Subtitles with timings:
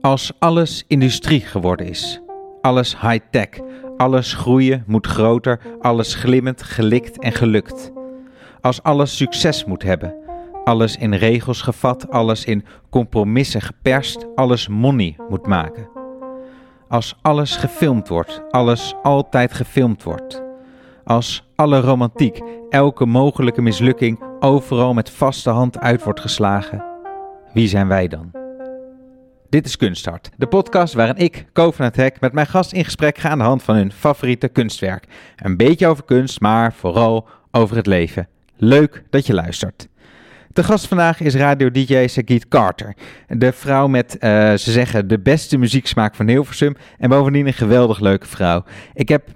[0.00, 2.20] Als alles industrie geworden is,
[2.60, 3.48] alles high-tech,
[3.96, 7.92] alles groeien moet groter, alles glimmend, gelikt en gelukt.
[8.60, 10.14] Als alles succes moet hebben,
[10.64, 15.88] alles in regels gevat, alles in compromissen geperst, alles money moet maken.
[16.88, 20.42] Als alles gefilmd wordt, alles altijd gefilmd wordt.
[21.04, 26.84] Als alle romantiek, elke mogelijke mislukking overal met vaste hand uit wordt geslagen.
[27.52, 28.37] Wie zijn wij dan?
[29.50, 32.84] Dit is Kunsthart, de podcast waarin ik, Ko van het Hek, met mijn gast in
[32.84, 35.04] gesprek ga aan de hand van hun favoriete kunstwerk.
[35.36, 38.28] Een beetje over kunst, maar vooral over het leven.
[38.56, 39.88] Leuk dat je luistert.
[40.52, 42.94] De gast vandaag is radio-dj Sagit Carter.
[43.28, 48.00] De vrouw met, eh, ze zeggen, de beste muzieksmaak van Hilversum en bovendien een geweldig
[48.00, 48.64] leuke vrouw.
[48.94, 49.28] Ik heb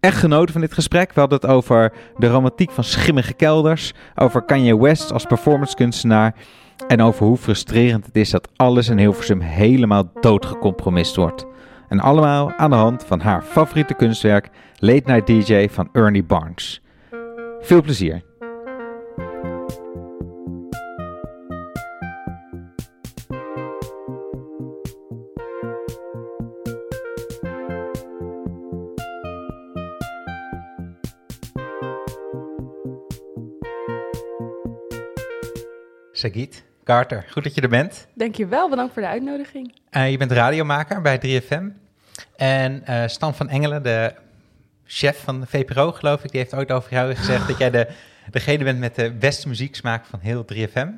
[0.00, 1.12] echt genoten van dit gesprek.
[1.12, 6.34] We hadden het over de romantiek van schimmige kelders, over Kanye West als performancekunstenaar
[6.88, 11.46] en over hoe frustrerend het is dat alles in Hilversum helemaal doodgecompromist wordt.
[11.88, 16.82] En allemaal aan de hand van haar favoriete kunstwerk, Late Night DJ van Ernie Barnes.
[17.60, 18.22] Veel plezier.
[36.12, 38.06] Sagit Carter, goed dat je er bent.
[38.14, 39.74] Dankjewel, bedankt voor de uitnodiging.
[39.90, 41.64] Uh, je bent radiomaker bij 3FM.
[42.36, 44.14] En uh, Stan van Engelen, de
[44.84, 47.88] chef van de VPRO, geloof ik, die heeft ooit over jou gezegd dat jij de,
[48.30, 50.88] degene bent met de beste muzieksmaak van heel 3FM.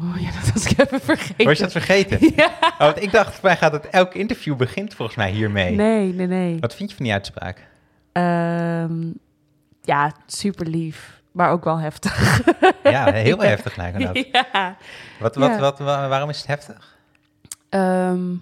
[0.00, 1.44] Oh ja, dat was ik even vergeten.
[1.44, 2.18] Was je dat vergeten?
[2.36, 2.50] Ja.
[2.60, 5.74] Oh, want ik dacht, mij gaat het elk interview begint volgens mij hiermee.
[5.74, 6.58] Nee, nee, nee.
[6.60, 7.66] Wat vind je van die uitspraak?
[8.12, 9.14] Um,
[9.82, 12.40] ja, super lief maar ook wel heftig.
[12.82, 14.26] Ja, heel heftig lijkt dat.
[14.32, 14.76] Ja.
[15.20, 15.58] Wat, wat, Ja.
[15.58, 16.96] wat, wa- waarom is het heftig?
[17.68, 18.34] Ehm,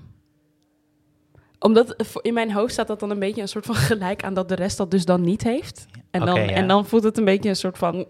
[1.58, 4.48] omdat in mijn hoofd staat dat dan een beetje een soort van gelijk aan dat
[4.48, 5.86] de rest dat dus dan niet heeft.
[6.11, 6.48] En, dan, ja.
[6.48, 8.06] en dan voelt het een beetje een soort van,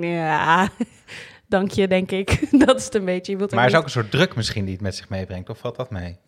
[0.00, 0.68] ja,
[1.46, 2.46] dank je, denk ik.
[2.66, 3.32] dat is het een beetje.
[3.32, 5.50] Je wilt Maar er is ook een soort druk misschien die het met zich meebrengt,
[5.50, 6.18] of valt dat mee?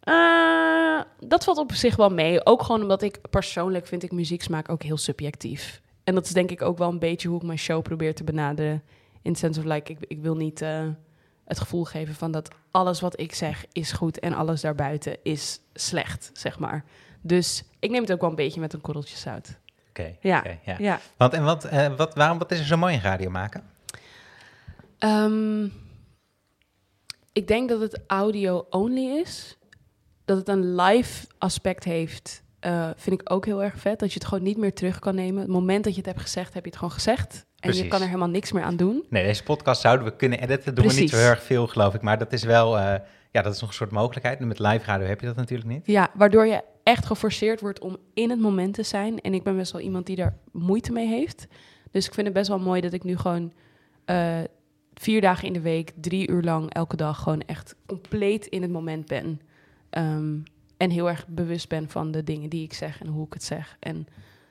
[0.00, 2.46] Eh, dat valt op zich wel mee.
[2.46, 5.80] Ook gewoon omdat ik persoonlijk vind ik muzieksmaak ook heel subjectief.
[6.06, 8.24] En dat is denk ik ook wel een beetje hoe ik mijn show probeer te
[8.24, 8.82] benaderen.
[9.22, 10.88] In the sense of like, ik, ik wil niet eh,
[11.44, 15.60] het gevoel geven van dat alles wat ik zeg is goed en alles daarbuiten is
[15.74, 16.84] slecht, zeg maar.
[17.20, 19.58] Dus ik neem het ook wel een beetje met een korreltje zout.
[19.88, 20.76] Oké, Ja, oké, ja.
[20.78, 21.00] Ja.
[21.16, 23.64] Want, en wat, eh, wat, waarom, wat is er zo mooi in radio maken?
[24.98, 25.64] Ehm,
[27.32, 29.58] ik denk dat het audio-only is.
[30.24, 33.98] Dat het een live aspect heeft, eh, vind ik ook heel erg vet.
[33.98, 35.42] Dat je het gewoon niet meer terug kan nemen.
[35.42, 37.46] Het moment dat je het hebt gezegd, heb je het gewoon gezegd.
[37.60, 39.04] En je kan er helemaal niks meer aan doen.
[39.10, 40.74] Nee, deze podcast zouden we kunnen editen.
[40.74, 42.02] Doen we niet zo heel erg veel, geloof ik.
[42.02, 43.00] Maar dat is wel, eh,
[43.30, 44.40] ja, dat is nog een soort mogelijkheid.
[44.40, 45.86] En met live radio heb je dat natuurlijk niet.
[45.86, 49.20] Ja, waardoor je echt geforceerd wordt om in het moment te zijn.
[49.20, 51.46] En ik ben best wel iemand die daar moeite mee heeft.
[51.90, 53.52] Dus ik vind het best wel mooi dat ik nu gewoon
[54.04, 54.38] eh,
[54.94, 58.70] vier dagen in de week, drie uur lang, elke dag gewoon echt compleet in het
[58.70, 59.40] moment ben.
[59.90, 60.34] Ehm,
[60.76, 63.44] en heel erg bewust ben van de dingen die ik zeg en hoe ik het
[63.44, 63.76] zeg.
[63.80, 64.06] En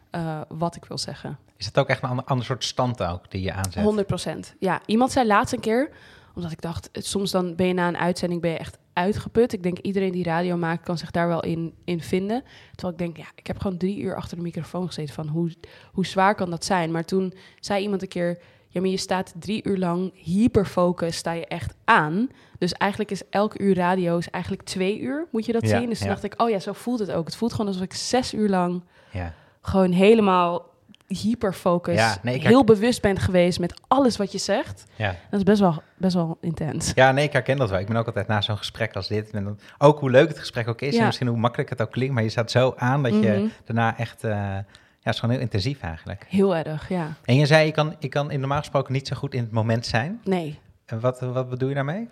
[0.09, 1.37] eh, wat ik wil zeggen.
[1.57, 3.83] Is het ook echt een ander, ander soort stand ook die je aanzet?
[3.83, 4.55] 100 procent.
[4.59, 5.89] Ja, iemand zei laatst een keer,
[6.35, 9.53] omdat ik dacht, het- soms dan ben je na een uitzending ben je echt uitgeput.
[9.53, 12.43] Ik denk iedereen die radio maakt kan zich daar wel in, in vinden.
[12.75, 15.51] Terwijl ik denk, ja, ik heb gewoon drie uur achter de microfoon gezeten van hoe,
[15.91, 16.91] hoe zwaar kan dat zijn?
[16.91, 18.37] Maar toen zei iemand een keer,
[18.75, 22.29] ja, maar je staat drie uur lang hyperfocus, sta je echt aan.
[22.59, 25.89] Dus eigenlijk is elk uur radio is eigenlijk twee uur, moet je dat Ja, zien?
[25.89, 26.13] Dus toen ja.
[26.13, 27.25] dacht ik, oh ja, zo voelt het ook.
[27.25, 29.33] Het voelt gewoon alsof ik zes uur lang Ja.
[29.61, 30.73] gewoon helemaal
[31.07, 34.83] hyperfocus, Ja, nee, heel bewust bent geweest met alles wat je zegt.
[34.95, 35.15] Ja.
[35.29, 36.91] Dat is best wel, best wel intens.
[36.95, 37.79] ja, nee, ik herken dat wel.
[37.79, 39.29] Ik ben ook altijd na zo'n gesprek als dit.
[39.31, 40.95] En dan, ook hoe leuk het gesprek ook is.
[40.97, 42.13] En misschien hoe makkelijk het ook klinkt.
[42.13, 43.47] Maar je staat zo aan dat je Mhm.
[43.65, 44.23] daarna echt...
[44.23, 44.57] eh,
[45.05, 46.25] het is gewoon heel intensief eigenlijk.
[46.29, 47.13] Heel erg, ja.
[47.25, 49.51] En je zei, ik kan, ik kan in normaal gesproken niet zo goed in het
[49.51, 50.21] moment zijn.
[50.23, 50.59] Nee.
[50.85, 52.09] En wat, wat bedoel je daarmee?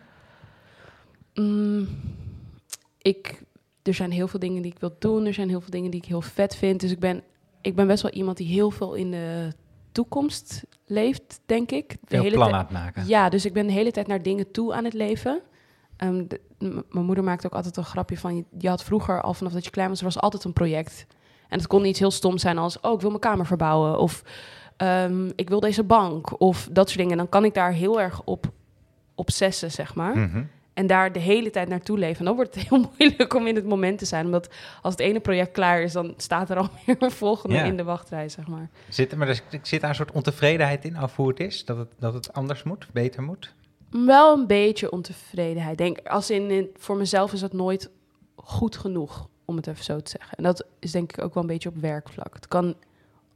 [1.33, 1.87] Mm,
[2.97, 3.43] ik,
[3.83, 5.25] er zijn heel veel dingen die ik wil doen.
[5.25, 6.79] Er zijn heel veel dingen die ik heel vet vind.
[6.79, 7.23] Dus ik ben,
[7.61, 9.51] ik ben best wel iemand die heel veel in de
[9.91, 11.89] toekomst leeft, denk ik.
[11.89, 13.07] De Veel hele plannen tij- aan het maken.
[13.07, 15.41] Ja, dus ik ben de hele tijd naar dingen toe aan het leven.
[15.97, 16.23] Ehm,
[16.89, 18.35] mijn moeder maakt ook altijd een grapje van...
[18.35, 21.05] Je, je had vroeger, al vanaf dat je klein was, er was altijd een project.
[21.53, 22.79] En het kon iets heel stom zijn als...
[22.79, 23.97] oh, ik wil mijn kamer verbouwen.
[23.99, 24.23] Of
[24.77, 26.39] ehm, ik wil deze bank.
[26.41, 27.11] Of dat soort dingen.
[27.11, 28.51] En dan kan ik daar heel erg op
[29.15, 30.17] obsessen, zeg maar.
[30.17, 30.43] Mhm.
[30.73, 32.19] En daar de hele tijd naartoe leven.
[32.19, 34.25] En dan wordt het heel moeilijk om in het moment te zijn.
[34.25, 34.49] Omdat
[34.81, 35.91] als het ene project klaar is...
[35.93, 37.63] dan staat er alweer een volgende Ja.
[37.63, 38.69] in de wachtrij, zeg maar.
[38.89, 41.65] Zit, er- maar er zit daar een soort ontevredenheid in over hoe het is?
[41.65, 43.53] Dat het, dat het anders moet, beter moet?
[43.89, 45.77] Wel een beetje ontevredenheid.
[45.77, 47.89] Denk, als in, in, voor mezelf is dat nooit
[48.35, 50.37] goed genoeg, om het even zo te zeggen.
[50.37, 52.33] En dat is denk ik ook wel een beetje op werkvlak.
[52.33, 52.75] Het kan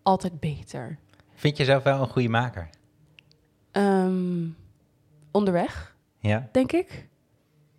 [0.04, 0.98] altijd beter.
[1.34, 2.70] Vind je zelf wel een goede maker?
[3.72, 4.48] Ehm,
[5.32, 6.50] onderweg, Ja.
[6.52, 7.08] denk ik.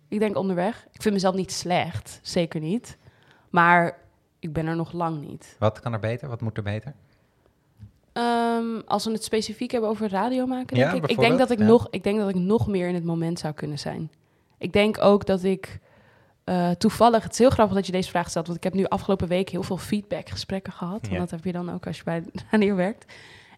[0.07, 0.87] Ik denk onderweg.
[0.91, 2.97] Ik vind mezelf niet slecht, zeker niet.
[3.49, 3.97] Maar
[4.39, 5.55] ik ben er nog lang niet.
[5.59, 6.29] Wat kan er beter?
[6.29, 6.93] Wat moet er beter?
[8.13, 11.09] Ehm, als we het specifiek hebben over radio maken, Ja, denk ik.
[11.09, 11.65] Ik denk, dat ik ja.
[11.65, 14.11] nog, ik denk dat ik nog meer in het moment zou kunnen zijn.
[14.57, 15.79] Ik denk ook dat ik
[16.49, 17.23] eh, toevallig...
[17.23, 18.45] Het is heel grappig dat je deze vraag stelt.
[18.45, 21.07] Want ik heb nu afgelopen week heel veel feedbackgesprekken gehad.
[21.07, 21.13] Ja.
[21.13, 23.13] En dat heb je dan ook als je bij radio werkt.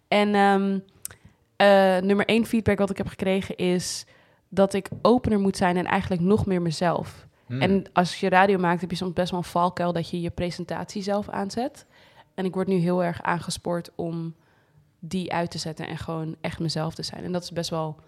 [0.08, 0.80] En ehm,
[1.56, 4.06] eh, nummer één feedback wat ik heb gekregen is...
[4.50, 7.28] dat ik opener moet zijn en eigenlijk nog meer mezelf.
[7.46, 7.62] Hmm.
[7.62, 10.30] En als je radio maakt, heb je soms best wel een valkuil dat je je
[10.30, 11.86] presentatie zelf aanzet.
[12.34, 14.36] En ik word nu heel erg aangespoord om
[15.00, 17.24] die uit te zetten en gewoon echt mezelf te zijn.
[17.24, 18.00] En dat is best wel.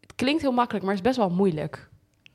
[0.00, 1.88] Het klinkt heel makkelijk, maar het is best wel moeilijk.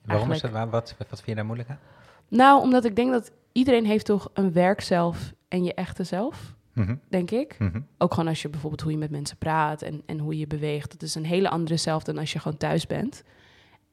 [0.06, 0.52] Waarom is dat?
[0.52, 1.80] Wat, wat vind je daar moeilijk aan?
[2.28, 6.54] Nou, omdat ik denk dat iedereen heeft toch een werk zelf en je echte zelf,
[6.74, 7.56] Mhm, denk ik.
[7.60, 7.82] mhm.
[7.98, 10.92] Ook gewoon als je bijvoorbeeld hoe je met mensen praat en, en hoe je beweegt.
[10.92, 13.24] Dat is een hele andere zelf dan als je gewoon thuis bent.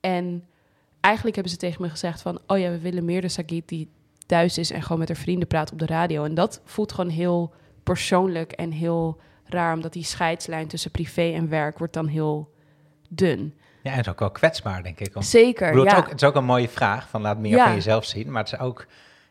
[0.00, 0.44] En
[1.00, 2.40] eigenlijk hebben ze tegen me gezegd van...
[2.46, 3.90] oh ja, we willen meer de Sagit die
[4.26, 6.24] thuis is en gewoon met haar vrienden praat op de radio.
[6.24, 7.52] En dat voelt gewoon heel
[7.82, 9.74] persoonlijk en heel raar...
[9.74, 12.52] omdat die scheidslijn tussen privé en werk wordt dan heel
[13.08, 13.54] dun.
[13.82, 15.14] Ja, en het is ook wel kwetsbaar, denk ik.
[15.14, 15.90] Om, ik Zeker, bedoel, ja.
[15.90, 17.64] het, is ook, het is ook een mooie vraag, van laat meer Ja.
[17.64, 18.30] van jezelf zien.
[18.30, 18.86] Maar het, is ook,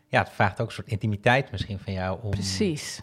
[0.06, 2.18] ja, het vraagt ook een soort intimiteit misschien van jou.
[2.22, 3.00] Om, Precies.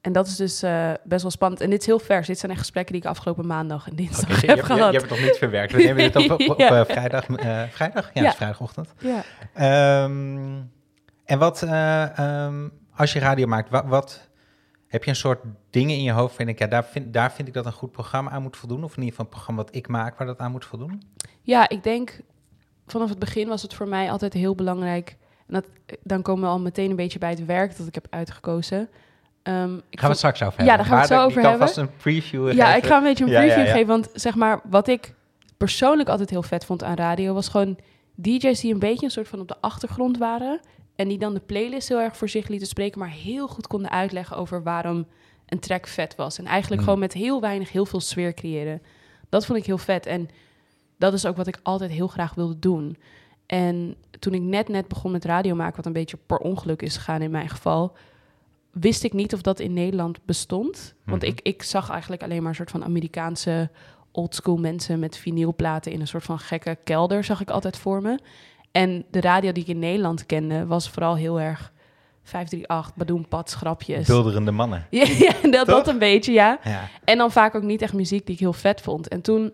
[0.00, 1.60] En dat is dus eh, best wel spannend.
[1.62, 2.26] En dit is heel vers.
[2.26, 4.92] Dit zijn echt gesprekken die ik afgelopen maandag en dinsdag je, heb hebt- je, gehad.
[4.92, 5.72] je hebt het nog niet verwerkt.
[5.72, 7.26] We nemen dit op, op, eh, vrijdag.
[7.28, 8.04] eh, vrijdag?
[8.04, 8.20] Ja, Ja.
[8.22, 8.92] het is vrijdagochtend.
[8.98, 9.22] Ja.
[9.54, 10.56] Ehm,
[11.24, 14.27] en wat, eh, ehm, als je radio maakt, wat, wat
[14.88, 15.40] heb je een soort
[15.70, 16.34] dingen in je hoofd?
[16.34, 18.84] Vind ik, ja, daar vind, daar vind ik dat een goed programma aan moet voldoen.
[18.84, 21.02] Of in ieder geval een programma wat ik maak waar dat aan moet voldoen.
[21.42, 22.20] Ja, ik denk
[22.86, 25.16] vanaf het begin was het voor mij altijd heel belangrijk.
[25.46, 25.64] En dat,
[26.02, 28.88] dan komen we al meteen een beetje bij het werk dat ik heb uitgekozen.
[29.42, 30.76] Ehm, ik Gaan we het straks over Ja, hebben.
[30.76, 31.66] daar gaan we het zo over je kan hebben.
[31.66, 32.78] vast een preview ja, geven.
[32.78, 33.72] ik ga een beetje een Ja, ja, preview ja.
[33.72, 33.86] geven.
[33.88, 35.14] Want zeg maar, wat ik
[35.56, 37.34] persoonlijk altijd heel vet vond aan radio...
[37.34, 37.78] was gewoon
[38.14, 40.60] DJ's die een beetje een soort van op de achtergrond waren...
[40.98, 42.98] en die dan de playlist heel erg voor zich lieten spreken...
[42.98, 45.06] maar heel goed konden uitleggen over waarom
[45.46, 46.38] een track vet was.
[46.38, 46.84] En eigenlijk Hmm.
[46.84, 48.82] gewoon met heel weinig heel veel sfeer creëren.
[49.28, 50.06] Dat vond ik heel vet.
[50.06, 50.28] En
[50.98, 52.96] dat is ook wat ik altijd heel graag wilde doen.
[53.46, 55.76] En toen ik net net begon met radio maken...
[55.76, 57.96] wat een beetje per ongeluk is gegaan in mijn geval...
[58.70, 60.94] wist ik niet of dat in Nederland bestond.
[61.04, 61.30] Want Mhm.
[61.30, 63.70] ik, ik zag eigenlijk alleen maar een soort van Amerikaanse
[64.12, 68.18] oldschool mensen met vinylplaten in een soort van gekke kelder, zag ik altijd voor me.
[68.72, 71.72] En de radio die ik in Nederland kende, was vooral heel erg
[72.22, 74.06] 538, badoem, pad, grapjes.
[74.06, 74.86] Bulderende mannen.
[74.90, 76.58] Ja, ja, dat, dat een beetje, ja.
[76.64, 76.88] Ja.
[77.04, 79.08] En dan vaak ook niet echt muziek die ik heel vet vond.
[79.08, 79.52] En toen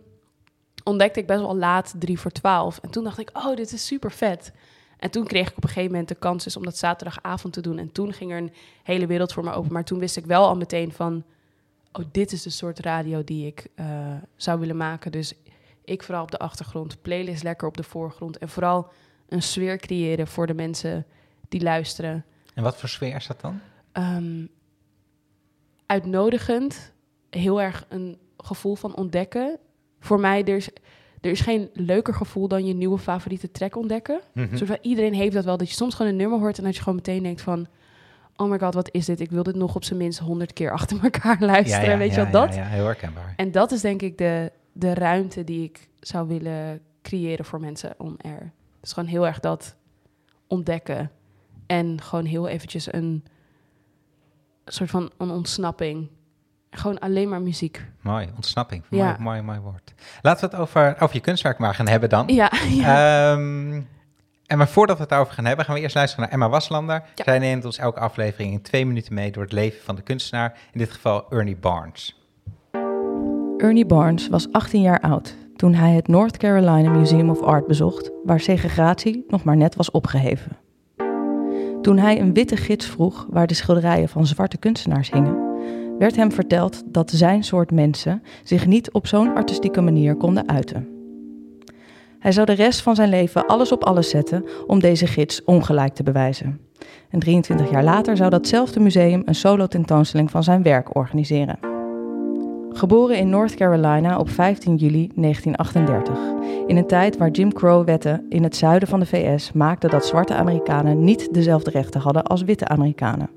[0.84, 2.78] ontdekte ik best wel laat 3 voor 12.
[2.78, 4.52] En toen dacht ik, oh, dit is super vet.
[4.98, 7.60] En toen kreeg ik op een gegeven moment de kans dus om dat zaterdagavond te
[7.60, 7.78] doen.
[7.78, 8.52] En toen ging er een
[8.82, 9.72] hele wereld voor me open.
[9.72, 11.24] Maar toen wist ik wel al meteen van...
[11.92, 13.86] oh, dit is de soort radio die ik eh,
[14.36, 15.12] zou willen maken.
[15.12, 15.34] Dus
[15.84, 18.38] ik vooral op de achtergrond, playlist lekker op de voorgrond.
[18.38, 18.90] En vooral
[19.28, 21.06] een sfeer creëren voor de mensen
[21.48, 22.24] die luisteren.
[22.54, 23.60] En wat voor sfeer is dat dan?
[23.92, 24.46] Ehm,
[25.86, 26.92] uitnodigend,
[27.30, 29.58] heel erg een gevoel van ontdekken.
[30.00, 30.68] Voor mij, er is,
[31.20, 34.20] er is geen leuker gevoel dan je nieuwe favoriete track ontdekken.
[34.32, 34.74] Mhm.
[34.80, 36.94] Iedereen heeft dat wel, dat je soms gewoon een nummer hoort en dat je gewoon
[36.94, 37.66] meteen denkt van...
[38.36, 39.20] Oh my god, wat is dit?
[39.20, 41.98] Ik wil dit nog op zijn minst honderd keer achter elkaar luisteren.
[41.98, 42.54] Weet je wat dat?
[42.54, 43.32] Ja, ja, heel herkenbaar.
[43.36, 47.94] En dat is denk ik de, de ruimte die ik zou willen creëren voor mensen
[47.98, 48.52] on air.
[48.84, 49.76] Dus gewoon heel erg dat
[50.46, 51.10] ontdekken.
[51.66, 53.24] En gewoon heel eventjes een
[54.64, 56.10] soort van een ontsnapping.
[56.70, 57.84] Gewoon alleen maar muziek.
[58.00, 58.84] Mooi, ontsnapping.
[58.90, 59.04] Ja.
[59.04, 59.94] Mooi, mooi, mooi woord.
[60.22, 62.26] Laten we het over, over je kunstwerk maar gaan hebben dan.
[62.26, 63.32] Ja, ja.
[63.32, 63.82] Ehm,
[64.46, 67.02] en maar voordat we het daarover gaan hebben, gaan we eerst luisteren naar Emma Waslander.
[67.14, 67.24] Ja.
[67.24, 70.58] Zij neemt ons elke aflevering in twee minuten mee door het leven van de kunstenaar.
[70.72, 72.22] In dit geval Ernie Barnes.
[73.56, 78.10] Ernie Barnes was 18 jaar oud toen hij het North Carolina Museum of Art bezocht,
[78.24, 80.56] waar segregatie nog maar net was opgeheven.
[81.82, 85.52] Toen hij een witte gids vroeg waar de schilderijen van zwarte kunstenaars hingen,
[85.98, 90.88] werd hem verteld dat zijn soort mensen zich niet op zo'n artistieke manier konden uiten.
[92.18, 95.94] Hij zou de rest van zijn leven alles op alles zetten om deze gids ongelijk
[95.94, 96.60] te bewijzen.
[97.10, 101.73] En 23 jaar later zou datzelfde museum een solo-tentoonstelling van zijn werk organiseren.
[102.76, 106.18] Geboren in North Carolina op 15 juli 1938,
[106.66, 110.34] in een tijd waar Jim Crow-wetten in het zuiden van de VS maakten dat zwarte
[110.34, 113.30] Amerikanen niet dezelfde rechten hadden als witte Amerikanen.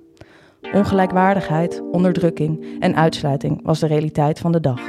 [0.74, 4.82] Ongelijkwaardigheid, onderdrukking en uitsluiting was de realiteit van de dag.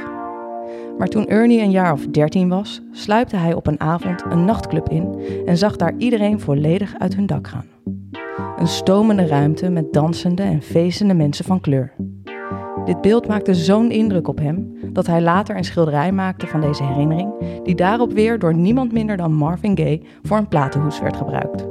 [0.97, 4.89] Maar toen Ernie een jaar of 13 was, sluipte hij op een avond een nachtclub
[4.89, 7.65] in en zag daar iedereen volledig uit hun dak gaan.
[8.57, 11.93] Een stomende ruimte met dansende en feestende mensen van kleur.
[12.85, 16.83] Dit beeld maakte zo'n indruk op hem dat hij later een schilderij maakte van deze
[16.83, 17.33] herinnering,
[17.63, 21.67] die daarop weer door niemand minder dan Marvin Gaye voor een platenhoes werd gebruikt.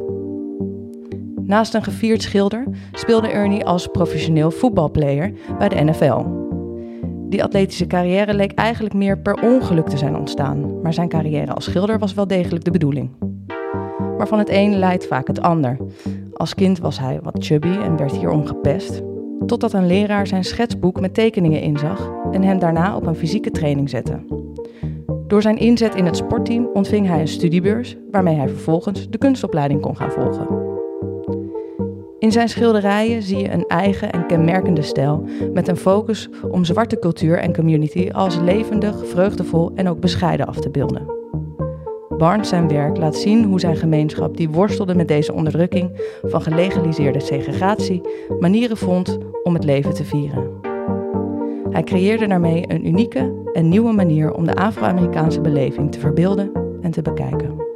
[1.43, 6.25] Naast een gevierd schilder speelde Ernie als professioneel voetbalplayer bij de NFL.
[7.29, 11.65] Die atletische carrière leek eigenlijk meer per ongeluk te zijn ontstaan, maar zijn carrière als
[11.65, 13.11] schilder was wel degelijk de bedoeling.
[14.19, 15.77] Maar van het een leidt vaak het ander.
[16.33, 19.03] Als kind was hij wat chubby en werd hierom gepest,
[19.47, 23.91] totdat een leraar zijn schetsboek met tekeningen inzag en hem daarna op een fysieke training
[23.91, 24.19] zette.
[25.27, 29.81] Door zijn inzet in het sportteam ontving hij een studiebeurs, waarmee hij vervolgens de kunstopleiding
[29.81, 30.47] kon gaan volgen.
[32.19, 36.99] In zijn schilderijen zie je een eigen en kenmerkende stijl met een focus om zwarte
[36.99, 41.18] cultuur en community als levendig, vreugdevol en ook bescheiden af te beelden.
[42.19, 47.21] Barnes zijn werk laat zien hoe zijn gemeenschap die worstelde met deze onderdrukking van gelegaliseerde
[47.21, 48.03] segregatie
[48.41, 50.61] manieren vond om het leven te vieren.
[51.71, 56.91] Hij creëerde daarmee een unieke en nieuwe manier om de Afro-Amerikaanse beleving te verbeelden en
[56.91, 57.67] te bekijken.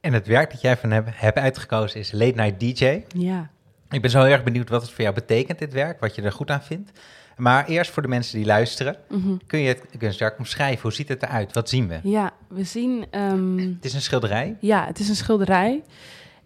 [0.00, 3.02] En het werk dat jij van hebt, hebt uitgekozen is Late Night DJ.
[3.08, 3.50] Ja.
[3.90, 6.22] Ik ben zo heel erg benieuwd wat het voor jou betekent, dit werk, wat je
[6.22, 6.90] er goed aan vindt.
[7.38, 9.36] Maar eerst voor de mensen die luisteren, Mhm.
[9.46, 10.82] kun je het kunstwerk omschrijven?
[10.82, 11.52] Hoe ziet het eruit?
[11.52, 11.98] Wat zien we?
[12.02, 13.04] Ja, we zien...
[13.10, 14.56] ehm, Het is een schilderij.
[14.60, 15.82] Ja, het is een schilderij.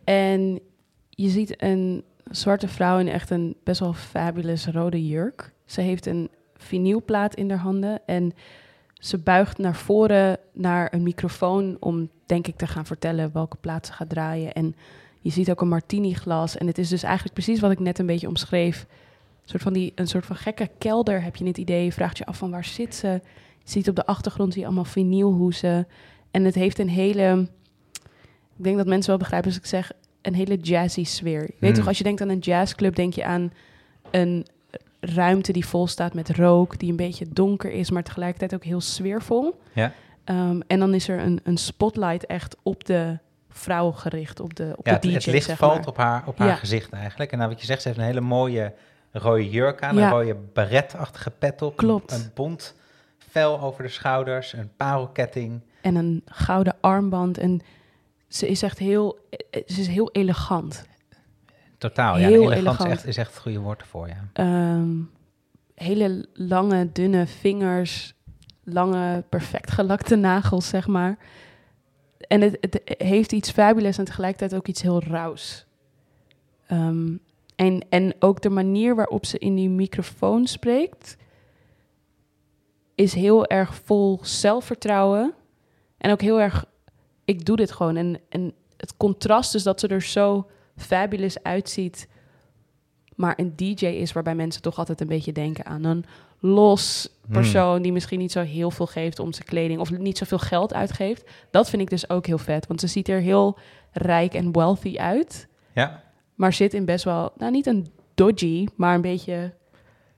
[0.04, 0.60] En
[1.10, 5.52] je ziet een zwarte vrouw in echt een best wel fabulous rode jurk.
[5.64, 8.32] Ze heeft een vinylplaat in haar handen en
[8.94, 13.86] ze buigt naar voren naar een microfoon om, denk ik, te gaan vertellen welke plaat
[13.86, 14.52] ze gaat draaien.
[14.52, 14.74] En
[15.20, 16.56] je ziet ook een martini glas.
[16.56, 18.86] En het is dus eigenlijk precies wat ik net een beetje omschreef.
[19.52, 21.84] Een soort van, die, een soort van gekke kelder heb je het idee.
[21.84, 23.08] Je vraagt je af van waar zit ze?
[23.58, 25.86] Je ziet op de achtergrond zie je allemaal vinylhoesen.
[26.30, 27.48] En het heeft een hele...
[28.56, 29.92] Ik denk dat mensen wel begrijpen als ik zeg
[30.22, 31.40] een hele jazzy sfeer.
[31.42, 31.78] Je weet Hmm.
[31.78, 33.52] toch, als je denkt aan een jazzclub, denk je aan
[34.10, 34.46] een
[35.00, 38.80] ruimte die vol staat met rook, die een beetje donker is, maar tegelijkertijd ook heel
[38.80, 39.60] sfeervol.
[39.72, 39.92] Ja.
[40.24, 43.18] Ehm, en dan is er een, een spotlight echt op de
[43.48, 46.22] vrouw gericht, op de, op Ja, de het, DJ, het licht zeg valt op haar,
[46.26, 46.54] op haar Ja.
[46.54, 47.32] gezicht eigenlijk.
[47.32, 48.72] En nou, wat je zegt, ze heeft een hele mooie
[49.12, 50.04] rode jurk aan, Ja.
[50.06, 51.76] een rode baretachtige pet op.
[51.76, 52.12] Klopt.
[52.12, 52.74] Een, een bont
[53.18, 55.60] vel over de schouders, een parelketting.
[55.80, 57.38] En een gouden armband.
[57.38, 57.60] En
[58.28, 59.18] ze is echt heel,
[59.50, 60.84] ze is heel elegant.
[61.78, 62.26] Totaal, ja.
[62.28, 62.88] Heel elegant, elegant.
[62.88, 64.28] Is, echt, is echt het goede woord ervoor, ja.
[64.32, 64.90] Ehm,
[65.74, 68.14] hele lange, dunne vingers,
[68.64, 71.16] lange, perfect gelakte nagels, zeg maar.
[72.18, 75.66] En het, het heeft iets fabulous en tegelijkertijd ook iets heel rauws.
[76.66, 77.16] Ehm,
[77.66, 81.16] en, en ook de manier waarop ze in die microfoon spreekt,
[82.94, 85.34] is heel erg vol zelfvertrouwen.
[85.98, 86.64] En ook heel erg,
[87.24, 87.96] ik doe dit gewoon.
[87.96, 92.08] En, en het contrast is dat ze er zo fabulous uitziet
[93.14, 96.04] maar een DJ is waarbij mensen toch altijd een beetje denken aan een
[96.38, 100.38] los persoon die misschien niet zo heel veel geeft om zijn kleding of niet zoveel
[100.38, 101.30] geld uitgeeft.
[101.50, 103.58] Dat vind ik dus ook heel vet, want ze ziet er heel
[103.92, 106.02] rijk en wealthy uit, Ja,
[106.42, 109.52] maar zit in best wel, nou niet een dodgy, maar een beetje,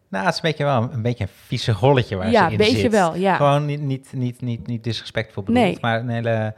[0.09, 2.57] nou, het is een beetje wel een, beetje een vieze rolletje waar ja, ze in
[2.57, 2.91] beetje zit.
[2.91, 3.37] wel, ja.
[3.37, 5.79] Gewoon niet, niet, niet, niet, niet disrespectvol bedoeld, Nee.
[5.81, 6.55] maar een hele...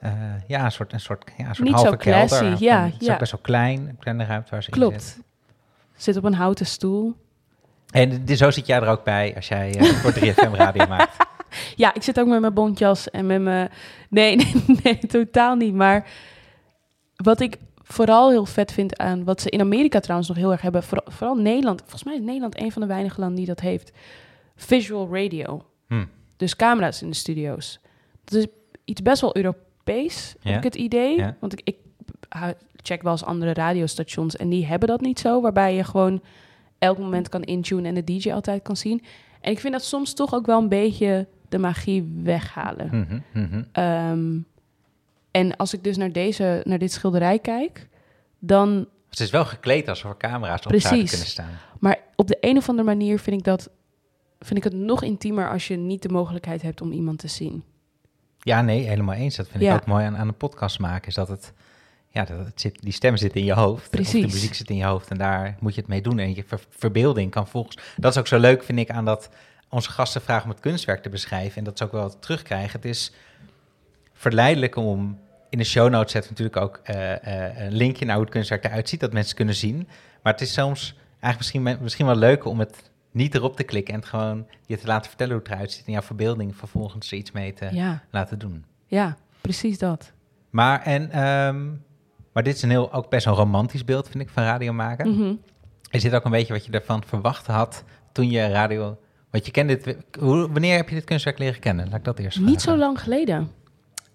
[0.00, 0.12] eh,
[0.46, 2.26] ja, een soort, een soort, ja, een soort Niet zo halve kelder.
[2.38, 3.12] classy, ja, Het is ja.
[3.12, 4.84] ook best wel klein, een kleine ruimte waar ze in zit.
[4.88, 5.18] Klopt.
[5.96, 7.14] Zit op een houten stoel.
[7.90, 11.16] En dit- zo zit jij er ook bij als jij eh, voor 3FM radio maakt.
[11.76, 13.70] Ja, ik zit ook met mijn bontjas en met mijn...
[14.08, 15.74] Nee, nee, nee, totaal niet.
[15.74, 16.06] Maar
[17.16, 17.56] wat ik
[17.92, 19.24] vooral heel vet vind aan...
[19.24, 20.82] Wat ze in Amerika trouwens nog heel erg hebben...
[20.82, 21.80] Vooral, vooral Nederland.
[21.80, 23.92] Volgens mij is Nederland een van de weinige landen die dat heeft.
[24.56, 25.64] Visual radio.
[25.88, 26.04] Hm.
[26.36, 27.80] Dus camera's in de studio's.
[28.24, 28.46] Dat is
[28.84, 30.50] iets best wel Europees, Ja.
[30.50, 31.16] heb ik het idee.
[31.16, 31.36] Ja.
[31.40, 31.76] Want ik, ik
[32.76, 34.36] check wel eens andere radiostations...
[34.36, 35.40] en die hebben dat niet zo.
[35.40, 36.22] Waarbij je gewoon
[36.78, 37.84] elk moment kan intunen...
[37.84, 39.02] en de DJ altijd kan zien.
[39.40, 42.88] En ik vind dat soms toch ook wel een beetje de magie weghalen.
[42.92, 43.62] Mhm, mhm.
[43.72, 44.38] Ehm,
[45.30, 47.88] en als ik dus naar, deze, naar dit schilderij kijk,
[48.38, 48.88] dan...
[49.10, 51.58] Het is wel gekleed alsof er camera's op zouden kunnen staan.
[51.80, 53.70] Maar op de een of andere manier vind ik, dat,
[54.40, 57.64] vind ik het nog intiemer als je niet de mogelijkheid hebt om iemand te zien.
[58.38, 59.36] Ja, nee, helemaal eens.
[59.36, 59.74] Dat vind Ja.
[59.74, 61.08] ik ook mooi aan, aan een podcast maken.
[61.08, 61.52] Is dat het,
[62.08, 63.82] ja, dat het zit, die stem zit in je hoofd.
[63.82, 64.26] Of Precies.
[64.26, 65.10] de muziek zit in je hoofd.
[65.10, 66.18] En daar moet je het mee doen.
[66.18, 67.78] En je ver- verbeelding kan volgens.
[67.96, 69.30] Dat is ook zo leuk, vind ik, aan dat
[69.68, 71.56] onze gasten vragen om het kunstwerk te beschrijven.
[71.58, 72.72] En dat ze ook wel terugkrijgen.
[72.72, 73.12] Het is
[74.20, 75.18] verleidelijk om.
[75.50, 78.64] In de show notes zetten natuurlijk ook eh, eh, een linkje naar hoe het kunstwerk
[78.64, 79.00] eruit ziet.
[79.00, 79.88] Dat mensen kunnen zien.
[80.22, 83.94] Maar het is soms eigenlijk misschien, misschien wel leuk om het niet erop te klikken
[83.94, 87.10] en het gewoon je te laten vertellen hoe het eruit ziet en jouw verbeelding vervolgens
[87.10, 88.64] er iets mee te Ja, laten doen.
[88.86, 90.12] ja, precies dat.
[90.50, 91.66] Maar, en, ehm,
[92.32, 95.10] maar dit is een heel, ook best een romantisch beeld, vind ik, van radio maken.
[95.10, 95.34] Mhm.
[95.90, 98.98] Is dit ook een beetje wat je ervan verwacht had toen je radio...
[99.30, 99.96] Want je kende dit...
[100.18, 101.88] Hoe, wanneer heb je dit kunstwerk leren kennen?
[101.88, 103.50] Laat ik dat eerst Niet zo lang geleden.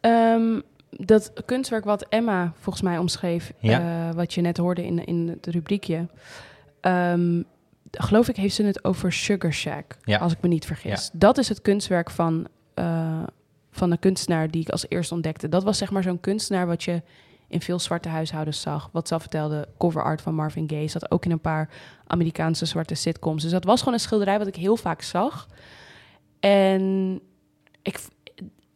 [0.05, 0.59] Ehm,
[0.89, 3.79] dat kunstwerk wat Emma volgens mij omschreef, Ja.
[4.09, 6.07] eh, wat je net hoorde in, in het rubriekje.
[6.81, 7.41] ehm,
[7.91, 10.17] geloof ik heeft ze het over Sugar Shack, Ja.
[10.17, 11.09] als ik me niet vergis.
[11.13, 13.23] Dat is het kunstwerk van, eh,
[13.71, 15.49] van een kunstenaar die ik als eerste ontdekte.
[15.49, 17.01] Dat was zeg maar zo'n kunstenaar wat je
[17.47, 18.89] in veel zwarte huishoudens zag.
[18.91, 20.87] Wat ze al vertelde, cover art van Marvin Gaye.
[20.87, 21.69] Zat ook in een paar
[22.07, 23.41] Amerikaanse zwarte sitcoms.
[23.43, 25.47] Dus dat was gewoon een schilderij wat ik heel vaak zag.
[26.39, 27.19] En
[27.81, 27.99] ik,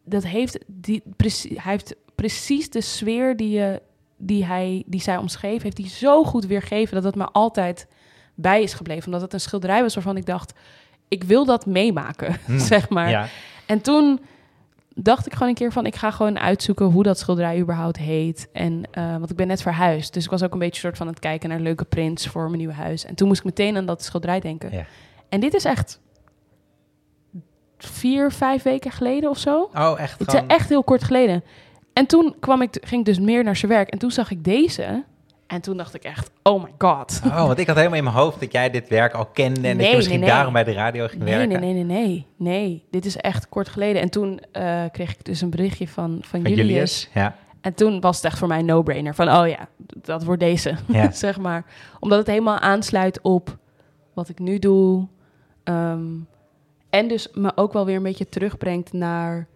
[0.10, 1.04] dat heeft die,
[1.44, 3.82] hij heeft precies de sfeer die, je,
[4.18, 7.88] die, hij, die zij omschreef, heeft hij zo goed weergegeven dat het me altijd
[8.36, 9.06] bij is gebleven.
[9.06, 10.54] Omdat het een schilderij was waarvan ik dacht,
[11.08, 13.10] ik wil dat meemaken, Hmm, zeg maar.
[13.10, 13.28] Ja,
[13.66, 14.20] En toen
[14.96, 18.50] dacht ik gewoon een keer van, ik ga gewoon uitzoeken hoe dat schilderij überhaupt heet.
[18.54, 21.08] En, eh, want ik ben net verhuisd, dus ik was ook een beetje soort van
[21.08, 23.06] aan het kijken naar leuke prints voor mijn nieuwe huis.
[23.06, 24.72] En toen moest ik meteen aan dat schilderij denken.
[24.72, 24.86] Ja.
[25.30, 26.00] En dit is echt
[27.86, 29.70] vier, vijf weken geleden of zo.
[29.74, 30.50] Oh, echt Het is gewoon...
[30.50, 31.44] echt heel kort geleden.
[31.94, 33.90] En toen kwam ik, ging ik dus meer naar zijn werk.
[33.90, 35.04] En toen zag ik deze.
[35.48, 37.22] En toen dacht ik echt, oh my god.
[37.26, 39.68] Oh, want ik had helemaal in mijn hoofd dat jij dit werk al kende...
[39.68, 40.36] en dat Nee, je misschien nee, nee.
[40.36, 41.60] daarom bij de radio ging Nee, werken.
[41.60, 42.26] nee, nee, nee, nee.
[42.38, 44.02] Nee, dit is echt kort geleden.
[44.02, 46.66] En toen eh, kreeg ik dus een berichtje van, van, Van Julius.
[46.68, 47.36] Julius, ja.
[47.62, 49.16] En toen was het echt voor mij een no-brainer.
[49.16, 49.68] Van, oh ja,
[50.02, 51.12] dat wordt deze, Ja.
[51.26, 51.66] zeg maar.
[52.00, 53.58] Omdat het helemaal aansluit op
[54.14, 55.08] wat ik nu doe.
[55.64, 56.06] Ehm,
[56.90, 59.48] en dus me ook wel weer een beetje terugbrengt naar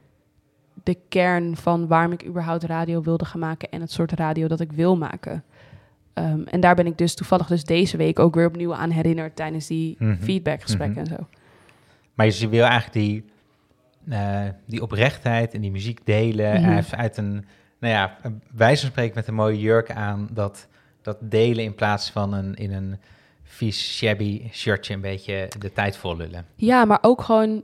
[0.83, 4.59] de kern van waarom ik überhaupt radio wilde gaan maken en het soort radio dat
[4.59, 5.43] ik wil maken.
[6.13, 9.35] Ehm, en daar ben ik dus toevallig dus deze week ook weer opnieuw aan herinnerd
[9.35, 10.21] tijdens die Mhm.
[10.21, 11.11] feedbackgesprekken Mhm.
[11.11, 11.27] en zo.
[12.13, 13.25] Maar je wil eigenlijk die,
[14.09, 16.53] eh, die oprechtheid en die muziek delen.
[16.53, 16.63] Mhm.
[16.63, 17.45] Hij heeft uit een,
[17.79, 18.17] nou ja,
[18.51, 20.67] wijze van spreken met een mooie jurk aan, dat,
[21.01, 22.97] dat delen in plaats van een, in een
[23.53, 26.45] vies, shabby shirtje een beetje de tijd vol lullen.
[26.55, 27.63] Ja, maar ook gewoon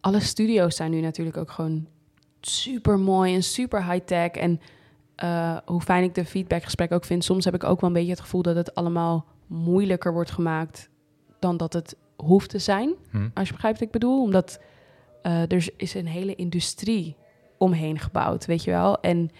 [0.00, 1.86] alle studio's zijn nu natuurlijk ook gewoon
[2.40, 4.30] super mooi en super high-tech.
[4.30, 4.60] En
[5.14, 8.10] eh, hoe fijn ik de feedbackgesprek ook vind, soms heb ik ook wel een beetje
[8.10, 10.88] het gevoel dat het allemaal moeilijker wordt gemaakt
[11.38, 12.94] dan dat het hoeft te zijn.
[13.10, 13.28] Hm?
[13.34, 14.22] Als je begrijpt wat ik bedoel.
[14.22, 14.60] Omdat
[15.22, 17.16] eh, er is een hele industrie
[17.58, 19.00] omheen gebouwd, weet je wel.
[19.00, 19.30] En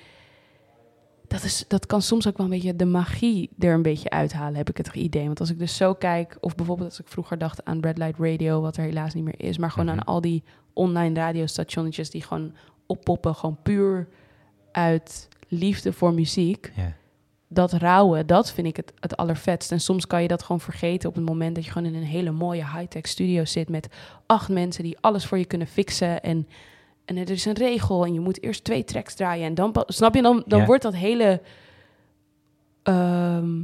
[1.35, 4.57] dat, is, dat kan soms ook wel een beetje de magie er een beetje uithalen,
[4.57, 5.27] heb ik het idee.
[5.27, 8.18] Want als ik dus zo kijk, of bijvoorbeeld als ik vroeger dacht aan Red Light
[8.18, 9.99] Radio, wat er helaas niet meer is, maar gewoon Mhm.
[9.99, 10.42] aan al die
[10.73, 12.53] online radiostationnetjes die gewoon
[12.87, 14.09] oppoppen, gewoon puur
[14.73, 16.73] uit liefde voor muziek
[17.49, 19.73] dat rauwe, dat vind ik het, het allervetst.
[19.73, 22.07] En soms kan je dat gewoon vergeten op het moment dat je gewoon in een
[22.07, 23.88] hele mooie high-tech studio zit met
[24.27, 26.23] acht mensen die alles voor je kunnen fixen.
[26.23, 26.49] En,
[27.05, 29.47] en er is een regel en je moet eerst twee tracks draaien.
[29.47, 30.67] En dan, snap je, dan, dan Ja.
[30.67, 31.40] wordt dat hele...
[32.83, 33.62] ehm,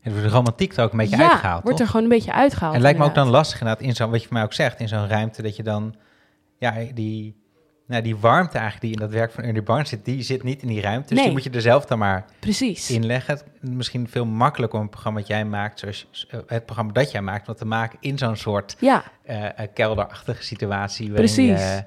[0.00, 1.86] En de romantiek er ook een beetje ja, uitgehaald, wordt toch?
[1.86, 2.74] er gewoon een beetje uitgehaald.
[2.74, 4.80] En het lijkt me ook dan lastig inderdaad, in zo'n, wat je mij ook zegt,
[4.80, 5.94] in zo'n ruimte, dat je dan,
[6.58, 7.36] ja, die,
[7.86, 10.62] nou, die warmte eigenlijk die in dat werk van Ernie Barnes zit, die zit niet
[10.62, 11.08] in die ruimte.
[11.08, 11.24] Dus Nee.
[11.24, 12.90] die moet je er zelf dan maar Precies.
[12.90, 13.34] inleggen.
[13.34, 17.10] Het is Misschien veel makkelijker om een programma dat jij maakt, zoals het programma dat
[17.10, 21.60] jij maakt, wat te maken in zo'n soort Ja, eh, eh, kelderachtige situatie, Precies.
[21.60, 21.84] je-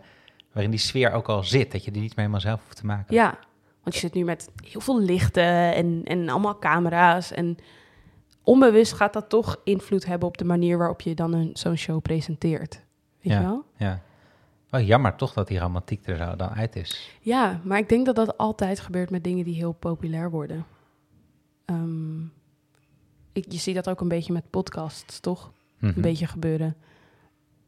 [0.55, 2.85] waarin die sfeer ook al zit, dat je die niet meer helemaal zelf hoeft te
[2.85, 3.15] maken.
[3.15, 3.37] ja.
[3.83, 7.31] Want je zit nu met heel veel lichten en, en allemaal camera's.
[7.31, 7.57] En
[8.43, 12.01] onbewust gaat dat toch invloed hebben op de manier waarop je dan een, zo'n show
[12.01, 12.81] presenteert.
[13.21, 13.39] Weet Ja.
[13.39, 13.63] je wel?
[13.77, 14.01] Ja.
[14.69, 17.11] Wel jammer toch dat die romantiek er zo dan uit is.
[17.21, 20.65] Ja, maar ik denk dat dat altijd gebeurt met dingen die heel populair worden.
[21.65, 22.21] Ehm,
[23.31, 25.51] ik, je ziet dat ook een beetje met podcasts, toch?
[25.79, 25.93] Mhm.
[25.95, 26.75] Een beetje gebeuren.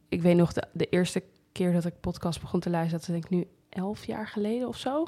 [0.08, 1.22] Ik weet nog, de, de eerste
[1.58, 4.68] keer dat ik podcast begon te luisteren, dat is denk ik nu elf jaar geleden
[4.68, 5.00] of zo.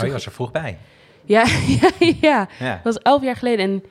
[0.00, 0.78] Oh, je was er vroeg bij.
[1.24, 1.44] Ja,
[1.80, 2.48] ja, ja.
[2.58, 2.74] Ja.
[2.74, 3.82] Dat was elf jaar geleden en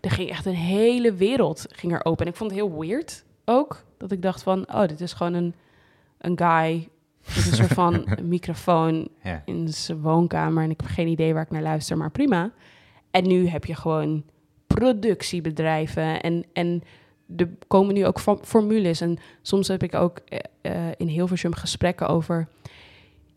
[0.00, 2.24] er ging echt een hele wereld ging er open.
[2.26, 5.34] En ik vond het heel weird ook, dat ik dacht van, oh, dit is gewoon
[5.34, 5.54] een,
[6.18, 6.88] een guy
[7.26, 9.42] met een soort van microfoon Ja.
[9.44, 12.50] in zijn woonkamer en ik heb geen idee waar ik naar luister, maar prima.
[13.10, 14.24] En nu heb je gewoon
[14.66, 16.82] productiebedrijven en, en
[17.36, 19.00] er komen nu ook fo- formules.
[19.00, 20.18] En soms heb ik ook
[20.60, 22.48] eh, in Hilversum gesprekken over...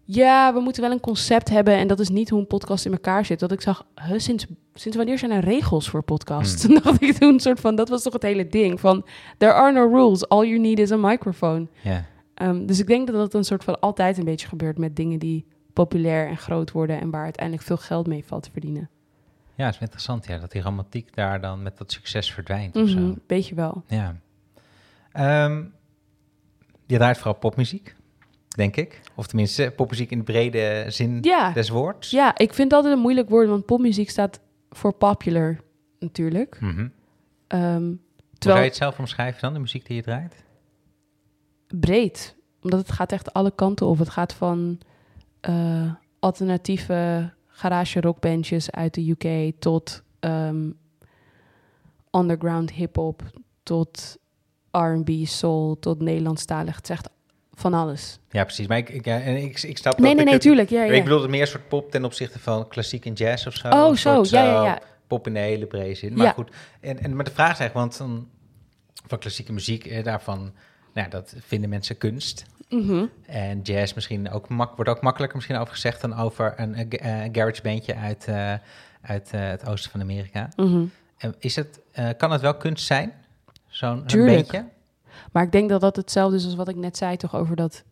[0.05, 2.91] Ja, we moeten wel een concept hebben en dat is niet hoe een podcast in
[2.91, 3.39] elkaar zit.
[3.39, 6.63] Dat ik zag, huh, sinds, sinds wanneer zijn er regels voor podcasts?
[6.63, 6.79] Hmm.
[6.83, 9.05] Dacht ik toen soort van, dat was toch het hele ding van...
[9.37, 11.67] There are no rules, all you need is a microphone.
[11.81, 12.05] Ja.
[12.33, 15.19] Ehm, dus ik denk dat dat een soort van altijd een beetje gebeurt met dingen
[15.19, 18.89] die populair en groot worden en waar uiteindelijk veel geld mee valt te verdienen.
[19.55, 22.81] Ja, het is interessant ja, dat die romantiek daar dan met dat succes verdwijnt of
[22.89, 23.15] Mhm, zo.
[23.27, 23.83] Weet je wel.
[23.87, 24.15] Ja.
[25.11, 25.63] Ehm,
[26.85, 27.95] je draait vooral popmuziek,
[28.55, 29.01] denk ik.
[29.15, 31.51] Of tenminste, popmuziek in de brede zin Ja.
[31.51, 32.09] des woords.
[32.11, 34.39] Ja, ik vind het altijd een moeilijk woord, want popmuziek staat
[34.69, 35.59] voor popular
[35.99, 36.57] natuurlijk.
[36.61, 36.77] Mhm.
[36.79, 36.89] Hoe
[37.47, 37.89] Ehm, zou
[38.29, 40.43] je terwijl het zelf omschrijven dan, de muziek die je draait?
[41.79, 43.97] breed, omdat het gaat echt alle kanten op.
[43.97, 44.79] Het gaat van
[45.41, 50.69] eh, alternatieve garage rockbandjes uit de UK tot ehm,
[52.11, 53.23] underground hip-hop,
[53.63, 54.17] tot
[54.71, 56.75] R&B, soul, tot Nederlandstalig.
[56.75, 57.09] Het is echt
[57.53, 58.19] van alles.
[58.29, 58.67] Ja, precies.
[58.67, 60.69] Maar ik, ik, ja, en ik, ik snap Nee, nee, nee, tuurlijk.
[60.69, 60.93] Ja, ja.
[60.93, 63.67] Ik bedoel het meer soort pop ten opzichte van klassiek en jazz of zo.
[63.69, 64.13] oh, Een zo.
[64.13, 64.79] soort, Ja, ja, eh, ja.
[65.07, 66.13] Pop in de hele brede zin.
[66.13, 66.31] Maar Ja.
[66.31, 68.27] goed, en, en, maar de vraag is eigenlijk, want dan,
[69.07, 70.53] van klassieke muziek, eh, daarvan,
[70.93, 72.45] nou, dat vinden mensen kunst.
[72.73, 73.05] Mhm.
[73.25, 77.29] En jazz misschien ook mak wordt ook makkelijker misschien over gezegd dan over een eh,
[77.31, 78.53] garage bandje uit, eh,
[79.01, 80.49] uit het oosten van Amerika.
[81.17, 81.79] En is het,
[82.17, 83.13] kan het wel kunst zijn?
[83.67, 84.65] Zo'n bandje?
[85.31, 87.83] Maar ik denk dat dat hetzelfde is als wat ik net zei, toch over dat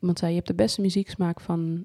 [0.00, 1.84] iemand zei: je hebt de beste muzieksmaak van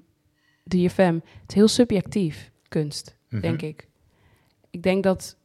[0.62, 1.14] 3FM.
[1.22, 3.42] Het is heel subjectief, kunst, Mhm.
[3.42, 3.88] denk ik.
[4.70, 5.36] Ik denk dat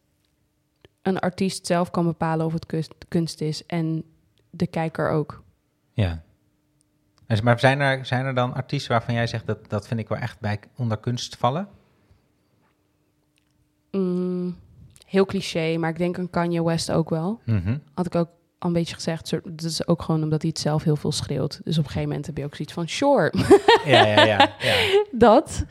[1.01, 4.03] een artiest zelf kan bepalen of het kunst, kunst is en
[4.49, 5.43] de kijker ook.
[5.93, 6.23] Ja.
[7.43, 10.17] Maar zijn er, zijn er dan artiesten waarvan jij zegt dat dat vind ik wel
[10.17, 11.67] echt bij onder kunst vallen?
[13.91, 14.57] Mm,
[15.05, 17.39] heel cliché, maar ik denk een Kanye West ook wel.
[17.45, 17.77] Mhm.
[17.93, 18.27] Had ik ook
[18.59, 19.29] al een beetje gezegd.
[19.43, 21.61] Dat is ook gewoon omdat hij het zelf heel veel schreeuwt.
[21.63, 23.33] Dus op een gegeven moment heb je ook zoiets van: sure.
[23.85, 24.49] Ja, ja, ja.
[24.59, 25.03] ja.
[25.11, 25.65] dat.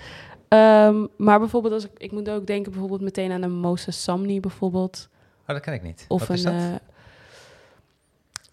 [0.49, 4.40] Ehm, maar bijvoorbeeld, als ik, ik moet ook denken bijvoorbeeld meteen aan een Moses Samni
[4.40, 5.09] bijvoorbeeld.
[5.40, 6.05] Oh, dat ken ik niet.
[6.09, 6.53] Of Wat is een.
[6.53, 6.62] dat?
[6.62, 6.88] eh,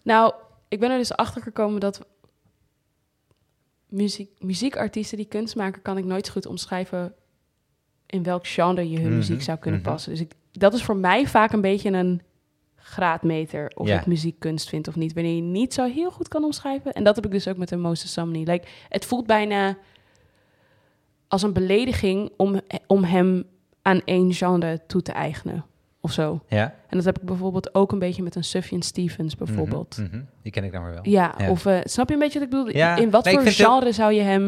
[0.02, 0.32] nou,
[0.68, 2.06] ik ben er dus achter gekomen dat
[3.88, 7.14] muziek, muziekartiesten die kunst maken, kan ik nooit goed omschrijven
[8.06, 9.88] in welk genre je hun Mhm, muziek zou kunnen mhm.
[9.90, 10.10] passen.
[10.10, 12.22] Dus ik, dat is voor mij vaak een beetje een
[12.76, 14.00] graadmeter of Ja.
[14.00, 15.12] ik muziek kunst vind of niet.
[15.12, 16.92] Wanneer je niet zo heel goed kan omschrijven.
[16.92, 18.44] En dat heb ik dus ook met de Moses Samni.
[18.44, 19.78] Like, het voelt bijna
[21.28, 23.44] als een belediging om, om hem
[23.82, 25.64] aan één genre toe te eigenen
[26.06, 26.40] of zo.
[26.48, 26.74] ja?
[26.88, 29.96] En dat heb ik bijvoorbeeld ook een beetje met een Sufjan Stevens bijvoorbeeld.
[29.98, 30.22] Mhm, mhm.
[30.42, 31.08] Die ken ik dan weer wel.
[31.08, 31.50] Ja, Ja.
[31.50, 32.76] of eh, snap je een beetje wat ik bedoel?
[32.76, 32.96] Ja.
[32.96, 34.44] In wat Nee, voor het- genre zou je hem...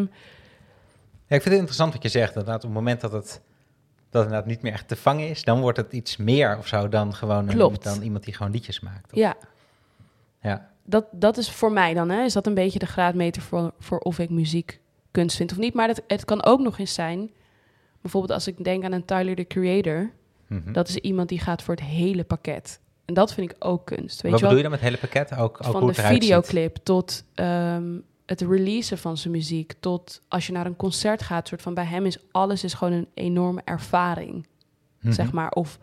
[1.26, 2.34] Ja, ik vind het interessant wat je zegt.
[2.34, 3.40] Dat op het moment dat het, dat
[4.10, 6.88] het inderdaad niet meer echt te vangen is, dan wordt het iets meer of zo
[6.88, 7.84] dan gewoon een, Klopt.
[7.84, 9.12] dan iemand die gewoon liedjes maakt.
[9.12, 9.36] Of- Ja,
[10.42, 10.70] ja.
[10.84, 13.98] dat, dat is voor mij dan, hè, is dat een beetje de graadmeter voor, voor
[13.98, 15.74] of ik muziek kunst vind of niet.
[15.74, 17.30] Maar dat, het kan ook nog eens zijn,
[18.00, 20.10] bijvoorbeeld als ik denk aan een Tyler, the Creator,
[20.48, 20.72] Mhm.
[20.72, 22.80] dat is iemand die gaat voor het hele pakket.
[23.04, 24.22] En dat vind ik ook kunst.
[24.22, 24.54] Weet Wat je wel?
[24.54, 25.34] bedoel je dan met het hele pakket?
[25.38, 26.04] Ook, ook van de ziet?
[26.04, 31.48] videoclip tot ehm, het releasen van zijn muziek, tot als je naar een concert gaat,
[31.48, 34.46] soort van bij hem is alles is gewoon een enorme ervaring,
[35.00, 35.12] Mhm.
[35.12, 35.50] zeg maar.
[35.50, 35.78] Of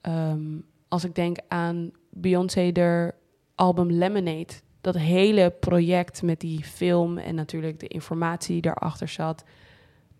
[0.00, 0.40] ehm,
[0.88, 3.14] als ik denk aan Beyoncé de
[3.54, 9.44] album Lemonade, dat hele project met die film en natuurlijk de informatie die daarachter zat,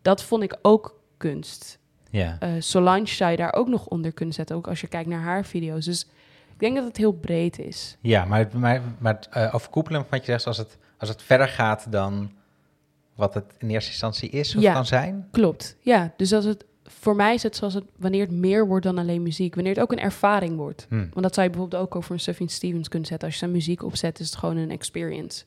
[0.03, 1.79] dat vond ik ook kunst.
[2.13, 2.37] Ja.
[2.41, 5.21] Eh, Solange zou je daar ook nog onder kunnen zetten, ook als je kijkt naar
[5.21, 5.85] haar video's.
[5.85, 6.03] Dus
[6.53, 7.97] ik denk dat het heel breed is.
[8.01, 11.23] Ja, maar, maar, maar het uh, overkoepelen van wat je zegt, als het, als het
[11.23, 12.33] verder gaat dan
[13.15, 14.73] wat het in eerste instantie is of Ja.
[14.73, 15.29] kan zijn.
[15.31, 16.13] Klopt, ja.
[16.17, 19.23] Dus als het, voor mij is het zoals het, wanneer het meer wordt dan alleen
[19.23, 19.55] muziek.
[19.55, 20.87] Wanneer het ook een ervaring wordt.
[20.89, 20.95] Hm.
[20.97, 23.27] Want dat zou je bijvoorbeeld ook over een Sufjan Stevens kunnen zetten.
[23.29, 25.45] Als je zijn muziek opzet, is het gewoon een experience.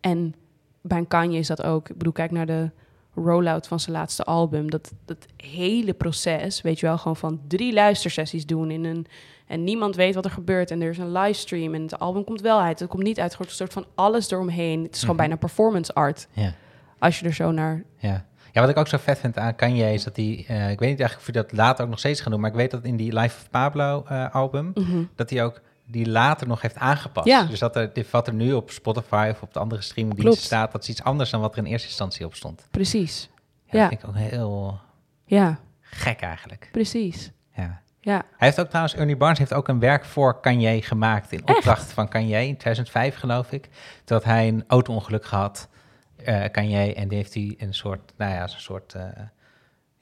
[0.00, 0.34] En
[0.80, 1.88] bij een Kanye is dat ook.
[1.88, 2.70] Ik bedoel, kijk naar de
[3.14, 4.70] rollout van zijn laatste album.
[4.70, 9.06] Dat, dat hele proces, weet je wel, gewoon van drie luistersessies doen in een...
[9.46, 10.70] En niemand weet wat er gebeurt.
[10.70, 12.78] En er is een livestream en het album komt wel uit.
[12.78, 13.28] Het komt niet uit.
[13.28, 14.82] Het wordt een soort van alles eromheen.
[14.82, 15.24] Het is gewoon Mhm.
[15.24, 16.28] bijna performance art.
[16.32, 16.52] Ja.
[16.98, 17.82] Als je er zo naar...
[17.98, 18.24] Ja.
[18.52, 20.88] ja, wat ik ook zo vet vind aan Kanye is dat hij, eh, ik weet
[20.90, 22.84] niet eigenlijk of hij dat later ook nog steeds gaat doen, maar ik weet dat
[22.84, 25.02] in die Life of Pablo eh, album, Mhm.
[25.14, 25.60] dat hij ook
[25.92, 27.26] die later nog heeft aangepast.
[27.26, 27.44] Ja.
[27.44, 30.72] Dus dat er, dit wat er nu op Spotify of op de andere streamingdiensten staat,
[30.72, 32.66] dat is iets anders dan wat er in eerste instantie op stond.
[32.70, 33.30] Precies.
[33.64, 33.78] Ja, Ja.
[33.80, 34.80] Dat vind ik ook heel
[35.24, 36.68] Ja, gek eigenlijk.
[36.72, 37.30] precies.
[37.54, 37.80] Ja.
[38.00, 41.32] Ja, Hij heeft ook trouwens, Ernie Barnes heeft ook een werk voor Kanye gemaakt.
[41.32, 43.68] In opdracht van Kanye in 2005, geloof ik.
[44.04, 45.68] Dat hij een auto-ongeluk gehad,
[46.16, 46.94] eh Kanye.
[46.94, 49.02] En die heeft hij een soort, nou ja, zo'n soort, eh,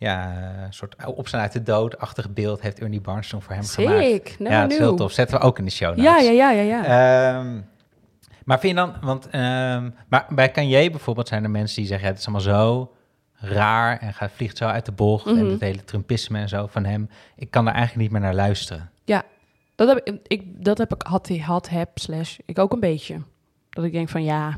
[0.00, 0.34] ja,
[0.64, 2.60] een soort opstaan uit de dood-achtig beeld.
[2.60, 4.04] Heeft Ernie Barnes toen voor hem gemaakt.
[4.04, 4.36] sick.
[4.38, 5.12] No, ja, dat is heel tof.
[5.12, 6.04] Zetten we ook in de show notes.
[6.04, 6.84] Ja, ja, ja, ja, ja.
[7.38, 7.60] Ehm,
[8.44, 12.06] maar vind je dan, want ehm, maar bij Kanye bijvoorbeeld zijn er mensen die zeggen,
[12.06, 12.94] ja, het is allemaal zo
[13.34, 15.50] raar en gaat vliegt zo uit de bocht en Mhm.
[15.50, 17.08] het hele Trumpisme en zo van hem.
[17.36, 18.90] Ik kan er eigenlijk niet meer naar luisteren.
[19.74, 23.22] dat heb ik, ik, dat heb ik had, had, heb, slash, ik ook een beetje.
[23.70, 24.56] Dat ik denk van, ja,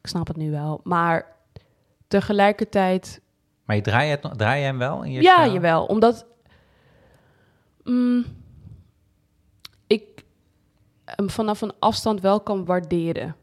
[0.00, 0.80] ik snap het nu wel.
[0.84, 1.26] Maar
[2.08, 3.20] tegelijkertijd,
[3.70, 5.84] Maar je draai, het, draai je hem wel in je ja, jawel.
[5.84, 6.26] Omdat,
[7.84, 8.24] mm,
[9.86, 10.24] ik,
[11.04, 13.36] hem vanaf een afstand wel kan waarderen.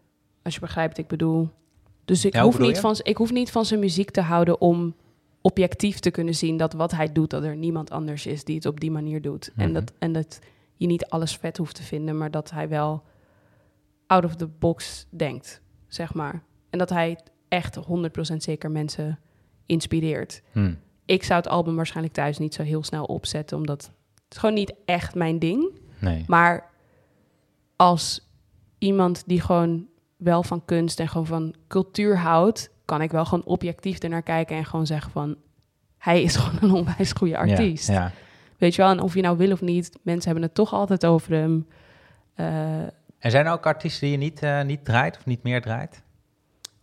[0.44, 1.50] Als je begrijpt ik bedoel.
[2.06, 2.82] Dus ik, Ja, hoef niet je?
[2.82, 4.96] van, ik hoef niet van zijn muziek te houden om
[5.42, 8.66] objectief te kunnen zien dat wat hij doet, dat er niemand anders is die het
[8.66, 9.52] op die manier doet.
[9.56, 9.74] en, Mhm.
[9.74, 10.40] dat, en dat
[10.76, 13.04] je niet alles vet hoeft te vinden, maar dat hij wel
[14.08, 16.44] out of the box denkt, zeg maar.
[16.70, 19.20] En dat hij echt 100% zeker mensen
[19.68, 20.42] inspireert.
[20.52, 20.74] Hm.
[21.06, 24.56] Ik zou het album waarschijnlijk thuis niet zo heel snel opzetten, omdat het is gewoon
[24.56, 25.80] niet echt mijn ding.
[26.00, 26.24] Nee.
[26.28, 26.70] Maar
[27.76, 28.28] als
[28.78, 29.86] iemand die gewoon
[30.18, 34.56] wel van kunst en gewoon van cultuur houdt, kan ik wel gewoon objectief ernaar kijken
[34.58, 35.36] en gewoon zeggen van
[35.98, 37.88] hij is gewoon een onwijs goede artiest.
[37.88, 38.12] Ja, ja.
[38.58, 41.06] Weet je wel, en of je nou wil of niet, mensen hebben het toch altijd
[41.06, 41.68] over hem.
[42.34, 42.82] Eh,
[43.20, 46.04] En zijn er ook artiesten die je niet, eh, niet draait of niet meer draait?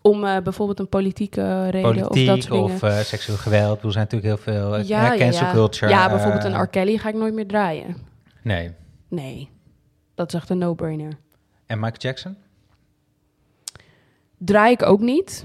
[0.07, 2.64] Om eh, bijvoorbeeld een politieke reden of dat Politiek soort dingen.
[2.64, 3.83] of, eh, seksueel geweld.
[3.83, 5.53] Er zijn natuurlijk heel veel eh, ja, eh, cancel ja.
[5.53, 5.90] culture.
[5.90, 6.67] Ja, bijvoorbeeld eh, een R.
[6.67, 7.97] Kelly ga ik nooit meer draaien.
[8.43, 8.71] Nee.
[9.09, 9.51] Nee,
[10.14, 11.12] dat is echt een no-brainer.
[11.67, 12.37] En Michael Jackson?
[14.38, 15.45] Draai ik ook niet.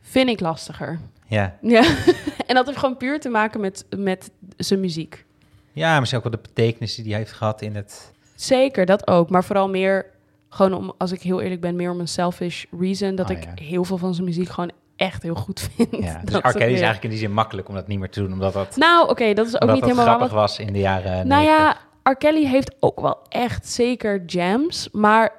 [0.00, 0.98] Vind ik lastiger.
[1.26, 1.58] Ja.
[1.62, 1.82] Ja,
[2.46, 5.24] en dat heeft gewoon puur te maken met, met zijn muziek.
[5.72, 8.12] Ja, misschien ook wel de betekenis die hij heeft gehad in het...
[8.34, 9.30] Zeker, dat ook.
[9.30, 10.06] Maar vooral meer,
[10.54, 13.14] gewoon om, als ik heel eerlijk ben, meer om een selfish reason.
[13.14, 13.64] Dat Oh, ik ja.
[13.64, 15.96] heel veel van zijn muziek gewoon echt heel goed vind.
[16.04, 16.40] Ja, dus.
[16.40, 18.76] Kelly is eigenlijk in die zin makkelijk om dat niet meer te doen, omdat dat,
[18.76, 21.56] Nou, oké, dat is ook niet dat helemaal grappig was in de jaren Nou 90.
[22.04, 22.16] ja, R.
[22.16, 25.32] Kelly heeft ook wel echt zeker jams, maar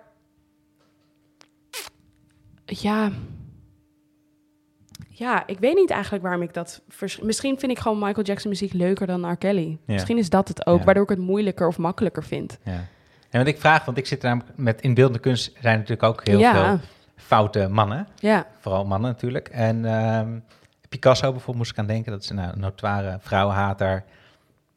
[2.66, 3.12] ja,
[5.10, 6.82] ja, ik weet niet eigenlijk waarom ik dat.
[6.90, 9.38] vers- Misschien vind ik gewoon Michael Jackson muziek leuker dan R.
[9.38, 9.68] Kelly.
[9.86, 9.94] Ja.
[9.94, 10.86] Misschien is dat het ook, Ja.
[10.86, 12.58] waardoor ik het moeilijker of makkelijker vind.
[12.64, 12.86] Ja.
[13.34, 16.04] En wat ik vraag, want ik zit er namelijk met in beeldende kunst zijn natuurlijk
[16.04, 16.80] ook heel ja, veel
[17.16, 19.48] foute mannen, ja, vooral mannen natuurlijk.
[19.48, 20.40] En ehm,
[20.90, 24.04] Picasso bijvoorbeeld moest ik aan denken, dat is nou, een notoire vrouwenhater,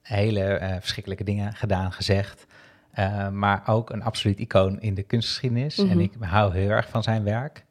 [0.02, 2.46] hele eh, verschrikkelijke dingen gedaan, gezegd.
[2.90, 5.76] Eh, maar ook een absoluut icoon in de kunstgeschiedenis.
[5.76, 5.90] Mhm.
[5.90, 7.64] En ik hou heel erg van zijn werk.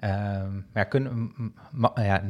[0.00, 0.88] Ehm, maar
[1.70, 2.22] ma- ja,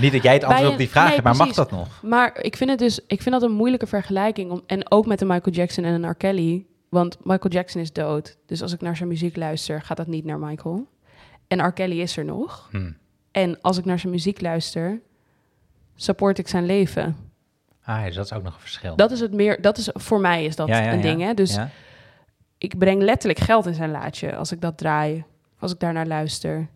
[0.00, 2.02] niet dat jij het antwoord op die een- vraag nee, hebt, maar mag dat nog?
[2.02, 4.50] Maar ik vind het dus, ik vind dat een moeilijke vergelijking.
[4.50, 6.14] Om, en ook met de Michael Jackson en een R.
[6.14, 6.66] Kelly.
[6.88, 8.36] Want Michael Jackson is dood.
[8.46, 10.86] Dus als ik naar zijn muziek luister, gaat dat niet naar Michael.
[11.48, 11.72] En R.
[11.72, 12.68] Kelly is er nog.
[12.70, 12.90] Hm.
[13.30, 15.00] En als ik naar zijn muziek luister,
[15.94, 17.16] support ik zijn leven.
[17.84, 18.96] Ah, dus dat is ook nog een verschil.
[18.96, 21.02] Dat is het meer, dat is voor mij is dat Ja, ja, een ja.
[21.02, 21.20] ding.
[21.20, 21.34] Hè?
[21.34, 21.70] Dus Ja?
[22.58, 25.24] ik breng letterlijk geld in zijn laadje als ik dat draai,
[25.58, 26.68] als ik daarnaar luister.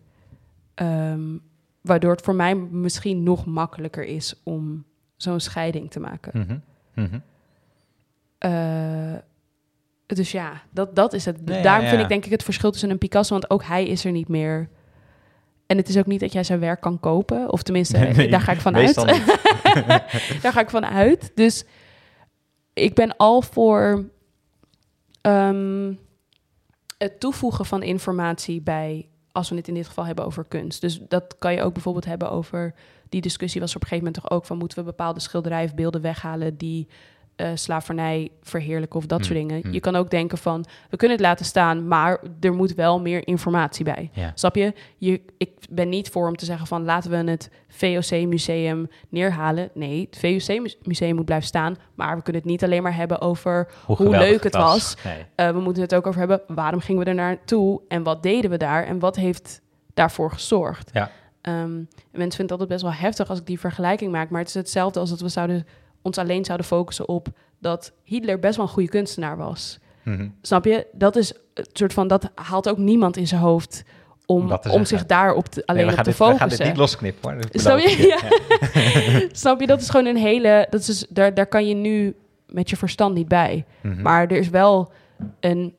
[0.73, 1.37] Ehm,
[1.81, 6.63] waardoor het voor mij misschien nog makkelijker is om zo'n scheiding te maken.
[8.37, 9.13] Eh,
[10.15, 11.45] dus ja, dat, dat is het.
[11.45, 13.87] Nee, Daarom ja, vind ik denk ik het verschil tussen een Picasso, want ook hij
[13.87, 14.69] is er niet meer.
[15.65, 18.41] En het is ook niet dat jij zijn werk kan kopen, of tenminste, Nee, daar
[18.41, 18.95] ga ik van uit.
[20.41, 21.31] daar ga ik van uit.
[21.35, 21.65] Dus
[22.73, 24.05] ik ben al voor
[25.21, 25.93] ehm,
[26.97, 30.81] het toevoegen van informatie bij, als we het in dit geval hebben over kunst.
[30.81, 32.73] Dus dat kan je ook bijvoorbeeld hebben over,
[33.09, 35.75] die discussie was op een gegeven moment toch ook van, moeten we bepaalde schilderijen of
[35.75, 36.87] beelden weghalen die
[37.41, 39.61] eh, slavernij verheerlijken of dat Hmm, soort dingen.
[39.61, 39.73] hmm.
[39.73, 43.27] Je kan ook denken van, we kunnen het laten staan, maar er moet wel meer
[43.27, 44.09] informatie bij.
[44.13, 44.31] Ja.
[44.35, 44.73] Snap je?
[44.97, 45.21] je?
[45.37, 49.69] Ik ben niet voor om te zeggen van laten we het VOC-museum neerhalen.
[49.73, 51.75] Nee, het VOC-museum moet blijven staan.
[51.95, 54.95] Maar we kunnen het niet alleen maar hebben over hoe leuk het was.
[55.03, 55.25] Nee.
[55.35, 58.49] Eh, we moeten het ook over hebben waarom gingen we er naartoe en wat deden
[58.49, 59.61] we daar en wat heeft
[59.93, 60.89] daarvoor gezorgd.
[60.93, 61.11] Ja.
[61.41, 64.47] En mensen vinden het altijd best wel heftig als ik die vergelijking maak, maar het
[64.49, 65.65] is hetzelfde als dat we zouden,
[66.01, 67.27] ons alleen zouden focussen op
[67.59, 69.79] dat Hitler best wel een goede kunstenaar was.
[70.03, 70.27] Mhm.
[70.41, 70.87] Snap je?
[70.91, 73.83] Dat is het soort van dat haalt ook niemand in zijn hoofd
[74.25, 76.57] om, Om zich daarop te, alleen Nee, op te dit, we gaan focussen.
[76.59, 77.41] dit niet losknippen hoor.
[77.51, 79.29] Snap je?
[79.31, 79.67] Snap je?
[79.67, 80.67] Dat is gewoon een hele.
[80.69, 82.15] Dat is, daar, daar kan je nu
[82.47, 83.65] met je verstand niet bij.
[83.81, 84.01] Mhm.
[84.01, 84.91] Maar er is wel
[85.39, 85.75] een,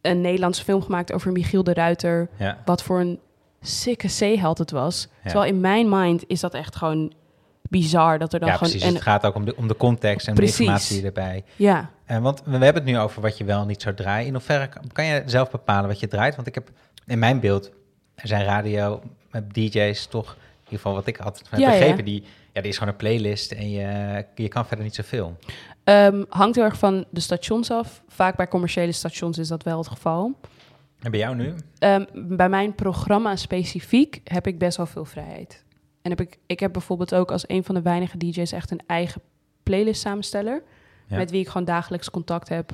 [0.00, 2.28] een Nederlandse film gemaakt over Michiel de Ruiter.
[2.38, 2.58] ja.
[2.64, 3.18] Wat voor een
[3.60, 5.08] sikke zeeheld het was.
[5.22, 5.30] Ja.
[5.30, 7.12] Terwijl in mijn mind is dat echt gewoon
[7.80, 8.18] bizar.
[8.18, 8.70] Dat er dan ja, gewoon.
[8.70, 8.88] precies.
[8.88, 10.56] En, het gaat ook om de, om de context en Precies.
[10.56, 11.44] de informatie erbij.
[11.56, 14.26] ja, En want we hebben het nu over wat je wel en niet zou draaien.
[14.26, 16.34] In hoeverre kan, kan je zelf bepalen wat je draait?
[16.34, 16.70] Want ik heb
[17.06, 17.70] in mijn beeld,
[18.14, 21.70] er zijn radio, met DJ's toch, in ieder geval wat ik altijd Ja, ja.
[21.70, 25.36] begrepen, die, ja, die is gewoon een playlist en je, je kan verder niet zoveel.
[25.84, 28.02] Ehm, hangt heel erg van de stations af.
[28.08, 30.32] Vaak bij commerciële stations is dat wel het geval.
[31.00, 31.54] En bij jou nu?
[31.78, 35.64] Ehm, bij mijn programma specifiek heb ik best wel veel vrijheid.
[36.04, 38.80] En heb ik, ik heb bijvoorbeeld ook als een van de weinige DJ's echt een
[38.86, 39.20] eigen
[39.62, 40.62] playlist samensteller.
[41.08, 41.16] Ja.
[41.16, 42.72] Met wie ik gewoon dagelijks contact heb.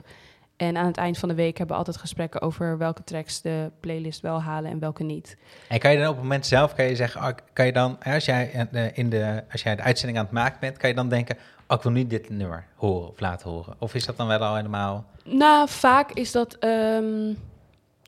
[0.57, 3.71] En aan het eind van de week hebben we altijd gesprekken over welke tracks de
[3.81, 5.37] playlist wel halen en welke niet.
[5.69, 7.99] En kan je dan op het moment zelf, kan je zeggen, oh, kan je dan,
[8.03, 11.09] als jij, in de, als jij de uitzending aan het maken bent, kan je dan
[11.09, 11.37] denken,
[11.69, 13.75] oh, ik wil nu dit nummer horen of laten horen?
[13.79, 15.05] Of is dat dan wel al helemaal...
[15.25, 17.35] Nou, vaak is dat ehm,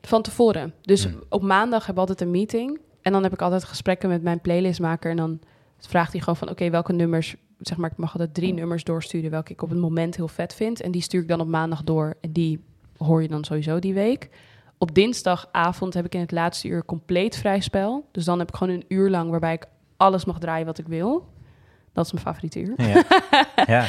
[0.01, 0.73] van tevoren.
[0.81, 1.23] Dus Hmm.
[1.29, 2.79] op maandag hebben we altijd een meeting.
[3.03, 5.11] En dan heb ik altijd gesprekken met mijn playlistmaker.
[5.11, 5.39] En dan
[5.79, 7.35] vraagt hij gewoon van, oké, welke nummers...
[7.59, 9.31] Zeg maar, ik mag altijd drie nummers doorsturen...
[9.31, 10.81] welke ik op het moment heel vet vind.
[10.81, 12.13] En die stuur ik dan op maandag door.
[12.21, 12.63] En die
[12.97, 14.29] hoor je dan sowieso die week.
[14.77, 18.07] Op dinsdagavond heb ik in het laatste uur compleet vrij spel.
[18.11, 19.29] Dus dan heb ik gewoon een uur lang...
[19.29, 21.27] waarbij ik alles mag draaien wat ik wil.
[21.93, 22.73] Dat is mijn favoriete uur.
[22.77, 23.03] Ja.
[23.75, 23.87] ja.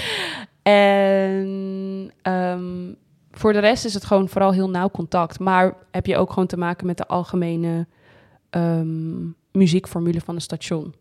[0.63, 2.93] En ehm,
[3.31, 5.39] voor de rest is het gewoon vooral heel nauw contact.
[5.39, 7.87] Maar heb je ook gewoon te maken met de algemene
[8.55, 10.95] ehm, muziekformule van een station.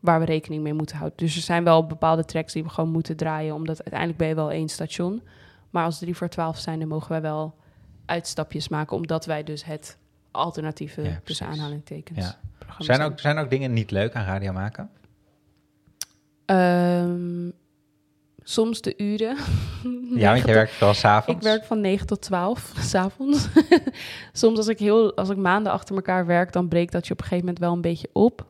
[0.00, 1.18] Waar we rekening mee moeten houden.
[1.18, 3.54] Dus er zijn wel bepaalde tracks die we gewoon moeten draaien.
[3.54, 5.22] Omdat uiteindelijk ben je wel één station.
[5.70, 7.54] Maar als drie voor twaalf zijn, dan mogen wij wel
[8.06, 8.96] uitstapjes maken.
[8.96, 9.98] Omdat wij dus het
[10.30, 12.18] alternatieve, Ja, tussen aanhalingstekens.
[12.18, 12.38] Ja.
[12.78, 14.90] Zijn, ook, zijn ook dingen niet leuk aan radio maken?
[16.44, 17.50] Ehm,
[18.42, 19.36] soms de uren.
[20.14, 21.40] Ja, want je werkt wel s'avonds.
[21.46, 23.48] Ik werk van 9 tot 12 s'avonds.
[24.32, 27.18] Soms als ik, heel, als ik maanden achter elkaar werk, dan breekt dat je op
[27.18, 28.46] een gegeven moment wel een beetje op.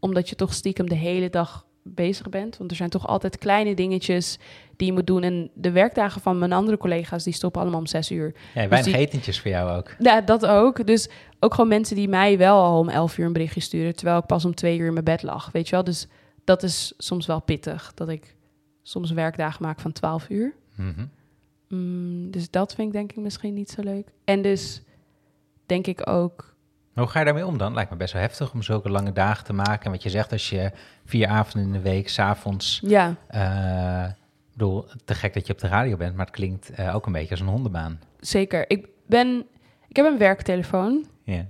[0.00, 2.56] Omdat je toch stiekem de hele dag bezig bent.
[2.56, 4.38] Want er zijn toch altijd kleine dingetjes
[4.76, 5.22] die je moet doen.
[5.22, 8.34] En de werkdagen van mijn andere collega's, die stoppen allemaal om 6 uur.
[8.54, 9.94] Ja, weinig die- etentjes voor jou ook.
[9.98, 10.86] Ja, dat ook.
[10.86, 11.08] Dus
[11.40, 14.26] ook gewoon mensen die mij wel al om 11 uur een berichtje sturen, terwijl ik
[14.26, 15.50] pas om 2 uur in mijn bed lag.
[15.52, 15.84] Weet je wel?
[15.84, 16.06] Dus
[16.44, 17.92] dat is soms wel pittig.
[17.94, 18.36] Dat ik
[18.88, 20.52] soms werkdagen maak van 12 uur.
[20.74, 21.06] Mhm.
[21.68, 24.08] Mm, dus dat vind ik denk ik misschien niet zo leuk.
[24.24, 24.82] En dus
[25.66, 26.56] denk ik ook...
[26.94, 27.74] Hoe ga je daarmee om dan?
[27.74, 29.84] Lijkt me best wel heftig om zulke lange dagen te maken.
[29.84, 30.70] En wat je zegt, als je
[31.04, 32.80] vier avonden in de week, s'avonds...
[32.84, 33.08] Ja,
[34.48, 37.06] ik bedoel, te gek dat je op de radio bent, maar het klinkt eh, ook
[37.06, 38.00] een beetje als een hondenbaan.
[38.20, 38.70] zeker.
[38.70, 39.46] Ik ben...
[39.88, 41.46] Ik heb een werktelefoon Ja.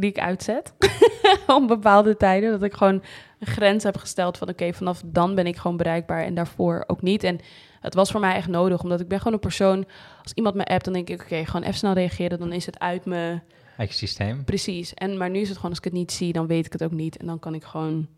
[0.00, 0.74] Die ik uitzet
[1.46, 2.50] op bepaalde tijden.
[2.50, 3.02] Dat ik gewoon
[3.38, 4.48] een grens heb gesteld van...
[4.48, 7.24] oké, vanaf dan ben ik gewoon bereikbaar en daarvoor ook niet.
[7.24, 7.38] En
[7.80, 9.86] het was voor mij echt nodig, omdat ik ben gewoon een persoon...
[10.22, 11.22] als iemand me appt, dan denk ik...
[11.22, 13.40] oké, gewoon even snel reageren, dan is het uit me...
[13.76, 14.44] Uit je systeem.
[14.44, 14.94] Precies.
[14.94, 16.84] En, maar nu is het gewoon, als ik het niet zie, dan weet ik het
[16.84, 17.16] ook niet.
[17.16, 18.08] En dan kan ik gewoon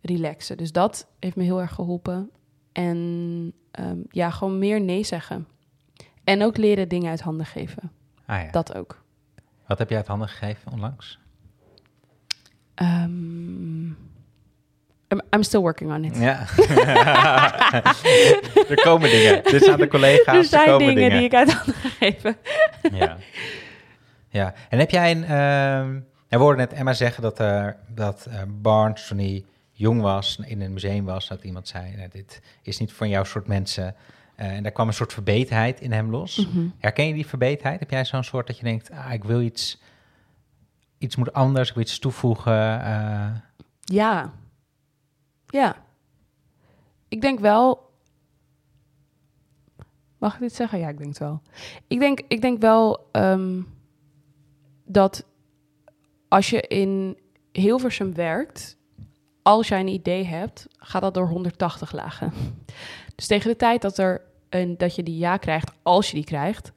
[0.00, 0.56] relaxen.
[0.56, 2.30] Dus dat heeft me heel erg geholpen.
[2.72, 5.46] En ehm, ja, gewoon meer nee zeggen.
[6.24, 7.92] En ook leren dingen uit handen geven.
[8.26, 8.50] Ah ja.
[8.50, 9.02] Dat ook.
[9.70, 11.18] Wat heb jij uit handen gegeven onlangs?
[12.74, 13.86] Ehm,
[15.08, 16.16] I'm, I'm still working on it.
[16.16, 16.38] Ja.
[18.68, 19.42] er komen dingen.
[19.42, 20.36] Dit zijn de collega's.
[20.36, 22.36] er zijn komen dingen, die ik uit handen gegeven.
[22.92, 23.16] Ja.
[24.28, 24.54] ja.
[24.68, 25.24] En heb jij een...
[25.24, 30.38] ehm we hoorden net Emma zeggen dat, er dat eh, Barnes, toen hij jong was,
[30.44, 33.94] in een museum was, dat iemand zei, nou, dit is niet voor jouw soort mensen.
[34.40, 36.46] Eh, en daar kwam een soort verbeterheid in hem los.
[36.46, 36.68] Mhm.
[36.78, 37.80] Herken je die verbeterheid?
[37.80, 39.80] Heb jij zo'n soort dat je denkt, ah, ik wil iets,
[40.98, 42.82] iets moet anders, ik wil iets toevoegen?
[42.84, 43.30] eh,
[43.80, 44.32] Ja.
[45.46, 45.76] Ja.
[47.08, 47.90] Ik denk wel.
[50.18, 50.78] Mag ik dit zeggen?
[50.78, 51.42] Ja, ik denk het wel.
[51.86, 53.62] Ik denk, ik denk wel ehm,
[54.84, 55.24] dat
[56.28, 57.18] als je in
[57.52, 58.76] Hilversum werkt,
[59.42, 62.32] als jij een idee hebt, gaat dat door 180 lagen.
[63.14, 66.24] Dus tegen de tijd dat, er een, dat je die ja krijgt, als je die
[66.24, 66.72] krijgt,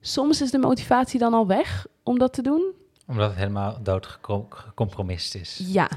[0.00, 2.72] soms is de motivatie dan al weg om dat te doen.
[3.06, 5.62] omdat het helemaal doodgecompromist is.
[5.66, 5.88] Ja.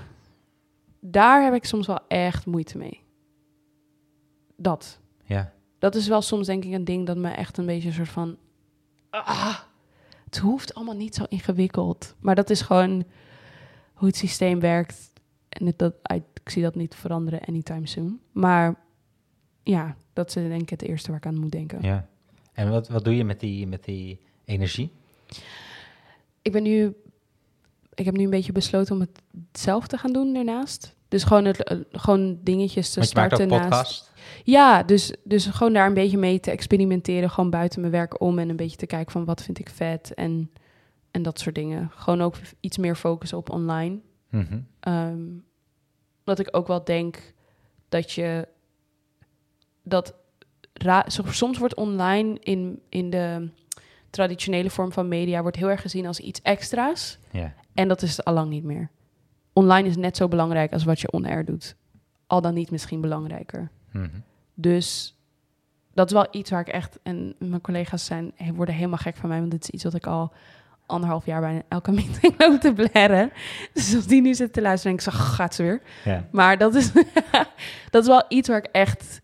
[0.99, 3.01] Daar heb ik soms wel echt moeite mee.
[4.57, 4.99] Dat.
[5.23, 5.53] Ja.
[5.79, 8.09] Dat is wel soms denk ik een ding dat me echt een beetje een soort
[8.09, 8.37] van...
[9.09, 9.59] Ah,
[10.25, 12.15] het hoeft allemaal niet zo ingewikkeld.
[12.19, 13.03] Maar dat is gewoon
[13.93, 15.11] hoe het systeem werkt.
[15.49, 15.93] En het, dat,
[16.43, 18.19] ik zie dat niet veranderen anytime soon.
[18.31, 18.84] Maar
[19.65, 21.79] ja, dat is denk ik het eerste waar ik aan moet denken.
[21.81, 22.07] ja.
[22.53, 24.91] En wat, wat doe je met die, met die energie?
[26.41, 26.95] ik ben nu,
[27.93, 30.95] ik heb nu een beetje besloten om het zelf te gaan doen daarnaast.
[31.07, 33.61] Dus gewoon, het, eh, gewoon dingetjes te starten naast.
[33.61, 34.11] podcast.
[34.43, 37.29] Ja, dus, dus gewoon daar een beetje mee te experimenteren.
[37.29, 40.13] Gewoon buiten mijn werk om en een beetje te kijken van wat vind ik vet
[40.13, 40.51] en,
[41.11, 41.91] en dat soort dingen.
[41.95, 43.99] Gewoon ook iets meer focussen op online.
[44.29, 44.59] Mhm.
[44.79, 45.21] Ehm
[46.23, 47.33] dat ik ook wel denk
[47.89, 48.47] dat je
[49.85, 50.13] dat
[51.29, 53.49] soms wordt online in, in de
[54.09, 57.19] traditionele vorm van media wordt heel erg gezien als iets extra's.
[57.73, 58.89] En dat is het allang niet meer.
[59.53, 61.75] Online is net zo belangrijk als wat je on-air doet.
[62.27, 63.69] Al dan niet misschien belangrijker.
[63.91, 64.19] Mhm.
[64.53, 65.15] Dus
[65.93, 66.99] dat is wel iets waar ik echt...
[67.03, 69.39] En mijn collega's zijn, worden helemaal gek van mij...
[69.39, 70.33] want dit is iets wat ik al
[70.85, 73.31] anderhalf jaar bijna elke meeting loop te blerren.
[73.73, 75.81] Dus als die nu zit te luisteren, denk ik zo, gaat ze weer.
[76.31, 76.91] Maar dat is,
[77.91, 79.21] dat is wel iets waar ik echt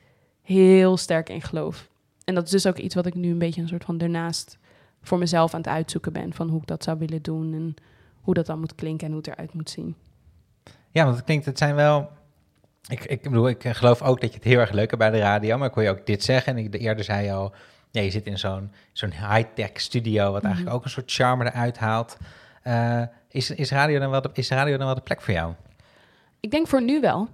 [0.52, 1.90] heel sterk in geloof.
[2.24, 4.58] En dat is dus ook iets wat ik nu een beetje een soort van daarnaast
[5.02, 6.34] voor mezelf aan het uitzoeken ben.
[6.34, 7.74] Van hoe ik dat zou willen doen en
[8.22, 9.96] hoe dat dan moet klinken en hoe het eruit moet zien.
[10.92, 12.10] Ja, want het klinkt, het zijn wel...
[12.88, 15.20] Ik, ik bedoel, ik geloof ook dat je het heel erg leuk hebt bij de
[15.20, 16.58] radio, maar ik wil je ook dit zeggen.
[16.58, 17.54] En ik, eerder zei je al,
[17.92, 20.76] ja, je zit in zo'n zo'n high-tech studio, wat eigenlijk Mhm.
[20.76, 22.18] ook een soort charme eruit haalt.
[22.64, 25.54] Eh, is, is, radio dan wel de, is radio dan wel de plek voor jou?
[26.40, 27.28] Ik denk voor nu wel.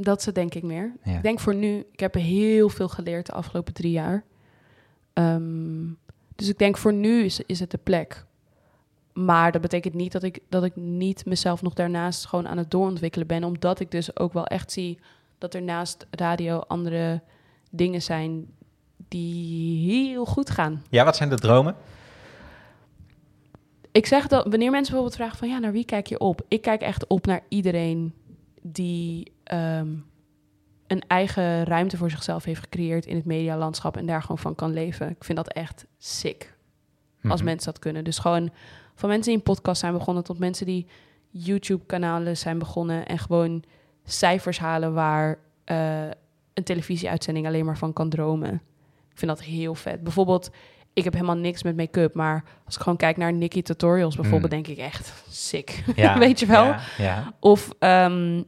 [0.00, 0.92] Dat is het denk ik meer.
[1.02, 1.16] Ja.
[1.16, 4.24] Ik denk voor nu, ik heb heel veel geleerd de afgelopen drie jaar.
[5.12, 5.86] Ehm,
[6.34, 8.24] dus ik denk voor nu is, is het de plek.
[9.12, 12.70] Maar dat betekent niet dat ik, dat ik niet mezelf nog daarnaast gewoon aan het
[12.70, 13.44] doorontwikkelen ben.
[13.44, 14.98] Omdat ik dus ook wel echt zie
[15.38, 17.22] dat er naast radio andere
[17.70, 18.46] dingen zijn
[19.08, 20.82] die heel goed gaan.
[20.90, 21.76] Ja, wat zijn de dromen?
[23.92, 26.42] Ik zeg dat wanneer mensen bijvoorbeeld vragen van ja, naar wie kijk je op?
[26.48, 28.14] Ik kijk echt op naar iedereen
[28.62, 29.94] die ehm,
[30.86, 34.72] een eigen ruimte voor zichzelf heeft gecreëerd in het medialandschap en daar gewoon van kan
[34.72, 35.10] leven.
[35.10, 36.56] Ik vind dat echt sick
[37.22, 37.44] als Mhm.
[37.44, 38.04] mensen dat kunnen.
[38.04, 38.50] Dus gewoon
[38.94, 40.86] van mensen die een podcast zijn begonnen tot mensen die
[41.30, 43.64] YouTube-kanalen zijn begonnen en gewoon
[44.04, 46.04] cijfers halen waar eh,
[46.54, 48.52] een televisieuitzending alleen maar van kan dromen.
[49.10, 50.02] Ik vind dat heel vet.
[50.02, 50.50] Bijvoorbeeld,
[50.98, 54.50] ik heb helemaal niks met make-up, maar als ik gewoon kijk naar Nikki Tutorials bijvoorbeeld,
[54.50, 55.82] denk ik echt sick.
[55.96, 56.64] Ja, Weet je wel?
[56.64, 57.32] Ja, ja.
[57.40, 58.42] Of, ehm,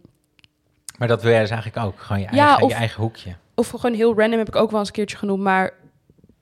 [0.98, 3.34] Maar dat wil jij dus eigenlijk ook, gewoon je Ja, eigen, of- je eigen hoekje.
[3.54, 5.72] of gewoon heel random heb ik ook wel eens een keertje genoemd, maar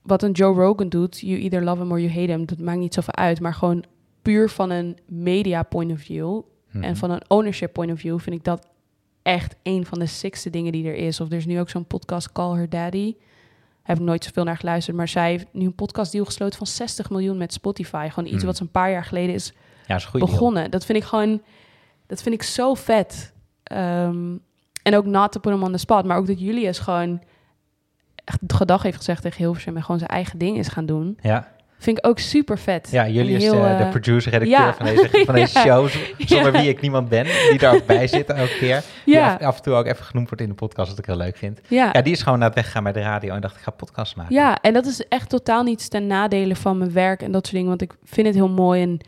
[0.02, 2.78] wat een Joe Rogan doet, you either love him or you hate him, dat maakt
[2.78, 3.84] niet zoveel uit, maar gewoon
[4.22, 6.40] puur van een media point of view
[6.70, 6.84] Mhm.
[6.84, 8.66] En van een ownership point of view vind ik dat
[9.22, 11.20] echt een van de sixte dingen die er is.
[11.20, 13.14] Of er is nu ook zo'n podcast, Call Her Daddy.
[13.88, 14.96] Heb ik nooit zoveel naar geluisterd.
[14.96, 18.06] Maar zij heeft nu een podcastdeal gesloten van 60 miljoen met Spotify.
[18.10, 18.46] Gewoon iets Hmm.
[18.46, 19.52] wat ze een paar jaar geleden is
[19.86, 20.26] Ja, is deal.
[20.26, 20.70] begonnen.
[20.70, 21.42] Dat vind ik gewoon,
[22.06, 23.32] dat vind ik zo vet.
[23.62, 24.36] Ehm,
[24.82, 26.04] en ook not to put him on the spot.
[26.04, 27.22] Maar ook dat Julius gewoon
[28.24, 31.18] echt gedag heeft gezegd tegen Hilversum en gewoon zijn eigen ding is gaan doen.
[31.22, 31.48] Ja,
[31.78, 32.88] Vind ik ook super vet.
[32.90, 34.74] ja jullie is heel, de, de eh, producer-redacteur ja.
[34.74, 35.64] van deze, van deze Ja.
[35.64, 38.84] show, zonder wie ik niemand ben, die daar ook bij zit elke keer.
[39.04, 41.06] Die ja, af, af en toe ook even genoemd wordt in de podcast, wat ik
[41.06, 41.60] heel leuk vind.
[41.68, 41.90] ja.
[41.92, 44.16] Ja, die is gewoon naar het weggaan bij de radio en dacht, ik ga podcast
[44.16, 44.34] maken.
[44.34, 47.52] Ja, en dat is echt totaal niet ten nadele van mijn werk en dat soort
[47.56, 47.68] dingen.
[47.68, 48.98] Want ik vind het heel mooi en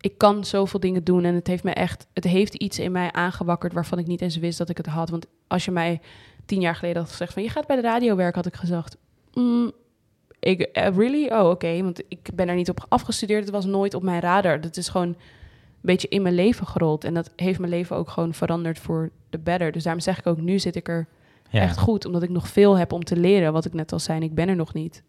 [0.00, 1.24] ik kan zoveel dingen doen.
[1.24, 4.36] En het heeft me echt, het heeft iets in mij aangewakkerd waarvan ik niet eens
[4.36, 5.10] wist dat ik het had.
[5.10, 6.00] Want als je mij
[6.46, 8.96] tien jaar geleden had gezegd van je gaat bij de radio werken, had ik gezegd.
[9.34, 9.72] "Mm,
[10.46, 11.28] ik, eh, really?
[11.32, 11.82] Oh, oké.
[11.82, 13.42] Want ik ben er niet op afgestudeerd.
[13.44, 14.60] Het was nooit op mijn radar.
[14.60, 15.16] Dat is gewoon een
[15.80, 17.04] beetje in mijn leven gerold.
[17.04, 19.72] En dat heeft mijn leven ook gewoon veranderd voor de better.
[19.72, 21.06] Dus daarom zeg ik ook, nu zit ik er
[21.50, 21.60] Ja.
[21.60, 22.04] echt goed.
[22.06, 23.52] Omdat ik nog veel heb om te leren.
[23.52, 25.02] Wat ik net al zei, ik ben er nog niet.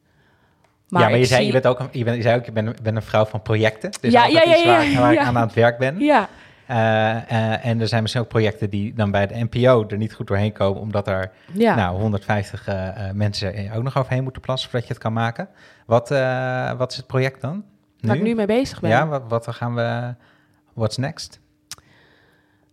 [0.90, 2.46] Maar ja, maar je zei, zie- je, bent ook een, je, bent, je zei ook,
[2.46, 3.92] je bent, bent een vrouw van projecten.
[4.02, 5.26] Dus Ja, ja, ja, iets waar, ja, waar ik ja.
[5.26, 6.00] aan aan het werk ben.
[6.00, 6.30] Ja,
[6.68, 10.52] en er zijn misschien ook projecten die dan bij de NPO er niet goed doorheen
[10.52, 11.76] komen, omdat er ja.
[11.76, 15.50] nou, 150 eh, eh, mensen ook nog overheen moeten plassen voordat je het kan maken.
[15.86, 17.64] Wat, eh, wat is het project dan?
[18.02, 18.90] waar ik nu mee bezig ben.
[18.90, 20.16] Ja, wat, wat gaan we...
[20.74, 21.40] What's next?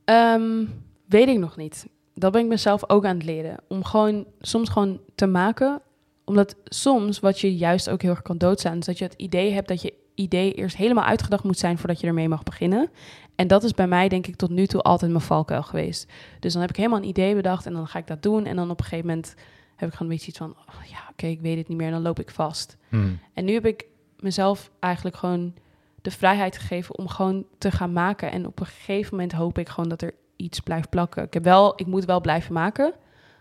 [0.05, 0.65] Ehm,
[1.07, 1.87] weet ik nog niet.
[2.15, 3.57] Dat ben ik mezelf ook aan het leren.
[3.69, 5.81] Om gewoon soms gewoon te maken.
[6.25, 8.79] Omdat soms wat je juist ook heel erg kan doodstaan...
[8.79, 11.79] is dat je het idee hebt dat je idee eerst helemaal uitgedacht moet zijn...
[11.79, 12.91] voordat je ermee mag beginnen.
[13.35, 16.13] En dat is bij mij denk ik tot nu toe altijd mijn valkuil geweest.
[16.41, 18.45] Dus dan heb ik helemaal een idee bedacht en dan ga ik dat doen.
[18.47, 19.35] En dan op een gegeven moment
[19.77, 20.51] heb ik gewoon een beetje iets van...
[20.51, 21.87] oh, ja, oké, ik weet het niet meer.
[21.87, 22.77] En dan loop ik vast.
[22.89, 23.19] Hmm.
[23.33, 23.85] En nu heb ik
[24.19, 25.55] mezelf eigenlijk gewoon
[26.03, 28.31] de vrijheid gegeven om gewoon te gaan maken.
[28.31, 31.23] En op een gegeven moment hoop ik gewoon dat er iets blijft plakken.
[31.23, 32.93] Ik, heb wel, ik moet wel blijven maken.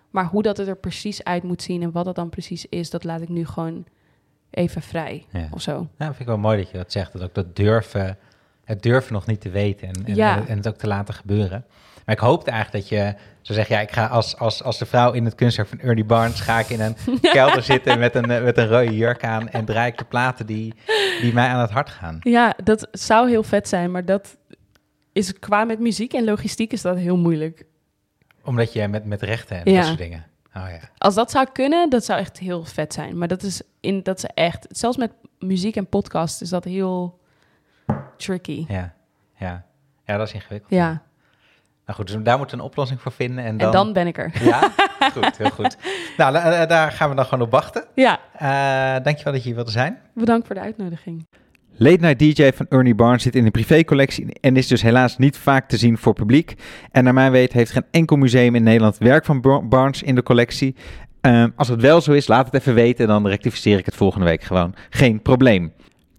[0.10, 2.90] Maar hoe dat het er precies uit moet zien en wat dat dan precies is,
[2.90, 3.86] dat laat ik nu gewoon
[4.50, 5.48] even vrij Ja.
[5.52, 5.88] of zo.
[5.98, 7.14] Ja, vind ik wel mooi dat je dat zegt.
[7.14, 8.18] Dat ook dat durven,
[8.66, 10.44] het durven nog niet te weten en, en, Ja.
[10.48, 11.66] en, het ook te laten gebeuren.
[12.06, 14.86] Maar ik hoopte eigenlijk dat je zou zeggen, ja, ik ga als, als, als de
[14.86, 18.32] vrouw in het kunstwerk van Ernie Barnes, ga ik in een kelder zitten met een,
[18.32, 20.74] eh, met een rode jurk aan en draai ik de platen die,
[21.22, 22.18] die mij aan het hart gaan.
[22.20, 24.38] Ja, dat zou heel vet zijn, maar dat
[25.14, 27.66] is qua met muziek en logistiek is dat heel moeilijk.
[28.44, 29.78] Omdat je met, met rechten en Ja.
[29.78, 30.26] dat soort dingen.
[30.56, 30.80] Oh ja.
[30.98, 33.18] Als dat zou kunnen, dat zou echt heel vet zijn.
[33.18, 37.20] Maar dat is, in, dat is echt, zelfs met muziek en podcast is dat heel
[38.24, 38.66] tricky.
[38.68, 38.94] Ja,
[39.38, 39.64] ja.
[40.06, 40.72] Ja, dat is ingewikkeld.
[40.72, 41.02] Ja,
[41.86, 43.44] Nou goed, dus daar moeten we een oplossing voor vinden.
[43.46, 44.32] En dan, en dan ben ik er.
[44.44, 44.72] Ja,
[45.14, 45.78] goed, heel goed.
[46.18, 47.86] Nou, da- da- daar gaan we dan gewoon op wachten.
[47.96, 49.98] Ja, Eh dankjewel dat je hier wilde zijn.
[50.14, 51.26] bedankt voor de uitnodiging.
[51.76, 55.38] Late Night DJ van Ernie Barnes zit in de privécollectie en is dus helaas niet
[55.38, 56.54] vaak te zien voor publiek.
[56.92, 60.16] En naar mijn weet heeft geen enkel museum in Nederland werk van Bar- Barnes in
[60.16, 60.76] de collectie.
[61.22, 64.26] Ehm, als het wel zo is, laat het even weten, dan rectificeer ik het volgende
[64.26, 64.76] week gewoon.
[64.90, 65.74] Geen probleem.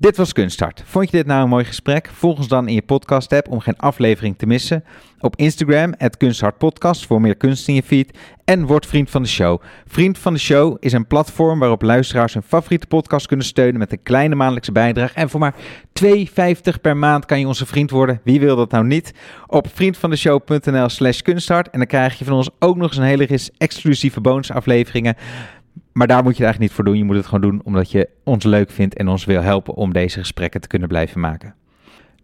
[0.04, 0.82] Dit was Kunststart.
[0.86, 2.10] Vond je dit nou een mooi gesprek?
[2.12, 4.84] Volg ons dan in je podcast app om geen aflevering te missen.
[5.20, 8.18] Op Instagram, @kunsthartpodcast voor meer kunst in je feed.
[8.44, 9.60] En word vriend van de show.
[9.86, 13.92] Vriend van de show is een platform waarop luisteraars hun favoriete podcast kunnen steunen met
[13.92, 15.14] een kleine maandelijkse bijdrage.
[15.14, 15.54] En voor maar
[15.92, 18.20] 2,50 per maand kan je onze vriend worden.
[18.24, 19.14] Wie wil dat nou niet?
[19.46, 21.70] Op vriendvandeshow.nl slash kunsthart.
[21.70, 25.16] En dan krijg je van ons ook nog eens een hele ris exclusieve bonusafleveringen.
[25.94, 26.96] Maar daar moet je het eigenlijk niet voor doen.
[26.96, 29.92] Je moet het gewoon doen omdat je ons leuk vindt en ons wil helpen om
[29.92, 31.54] deze gesprekken te kunnen blijven maken.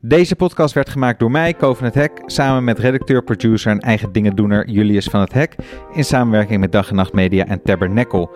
[0.01, 3.81] Deze podcast werd gemaakt door mij, Ko van het Hek, samen met redacteur, producer en
[3.81, 5.55] eigen dingendoener Julius van het Hek,
[5.93, 8.29] in samenwerking met Dag en Nacht Media en Tabernacle.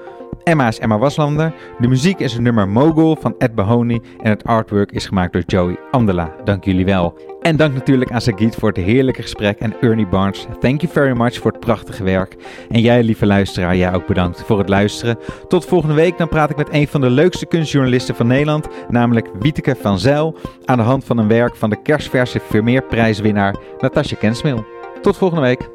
[0.45, 1.55] Emma is Emma Waslander.
[1.79, 5.43] De muziek is het nummer Mogul van Ed Bahoni en het artwork is gemaakt door
[5.47, 6.35] Joey Andela.
[6.45, 7.19] Dank jullie wel.
[7.41, 10.47] En dank natuurlijk aan Sagit voor het heerlijke gesprek en Ernie Barnes.
[10.61, 12.37] Thank you very much voor het prachtige werk.
[12.71, 15.19] En jij, lieve luisteraar, jij ook bedankt voor het luisteren.
[15.49, 19.29] Tot volgende week, dan praat ik met een van de leukste kunstjournalisten van Nederland, namelijk
[19.39, 24.65] Wieteke van Zijl, aan de hand van een werk van de kerstverse Vermeerprijswinnaar Natasja Kensmil.
[25.01, 25.74] Tot volgende week.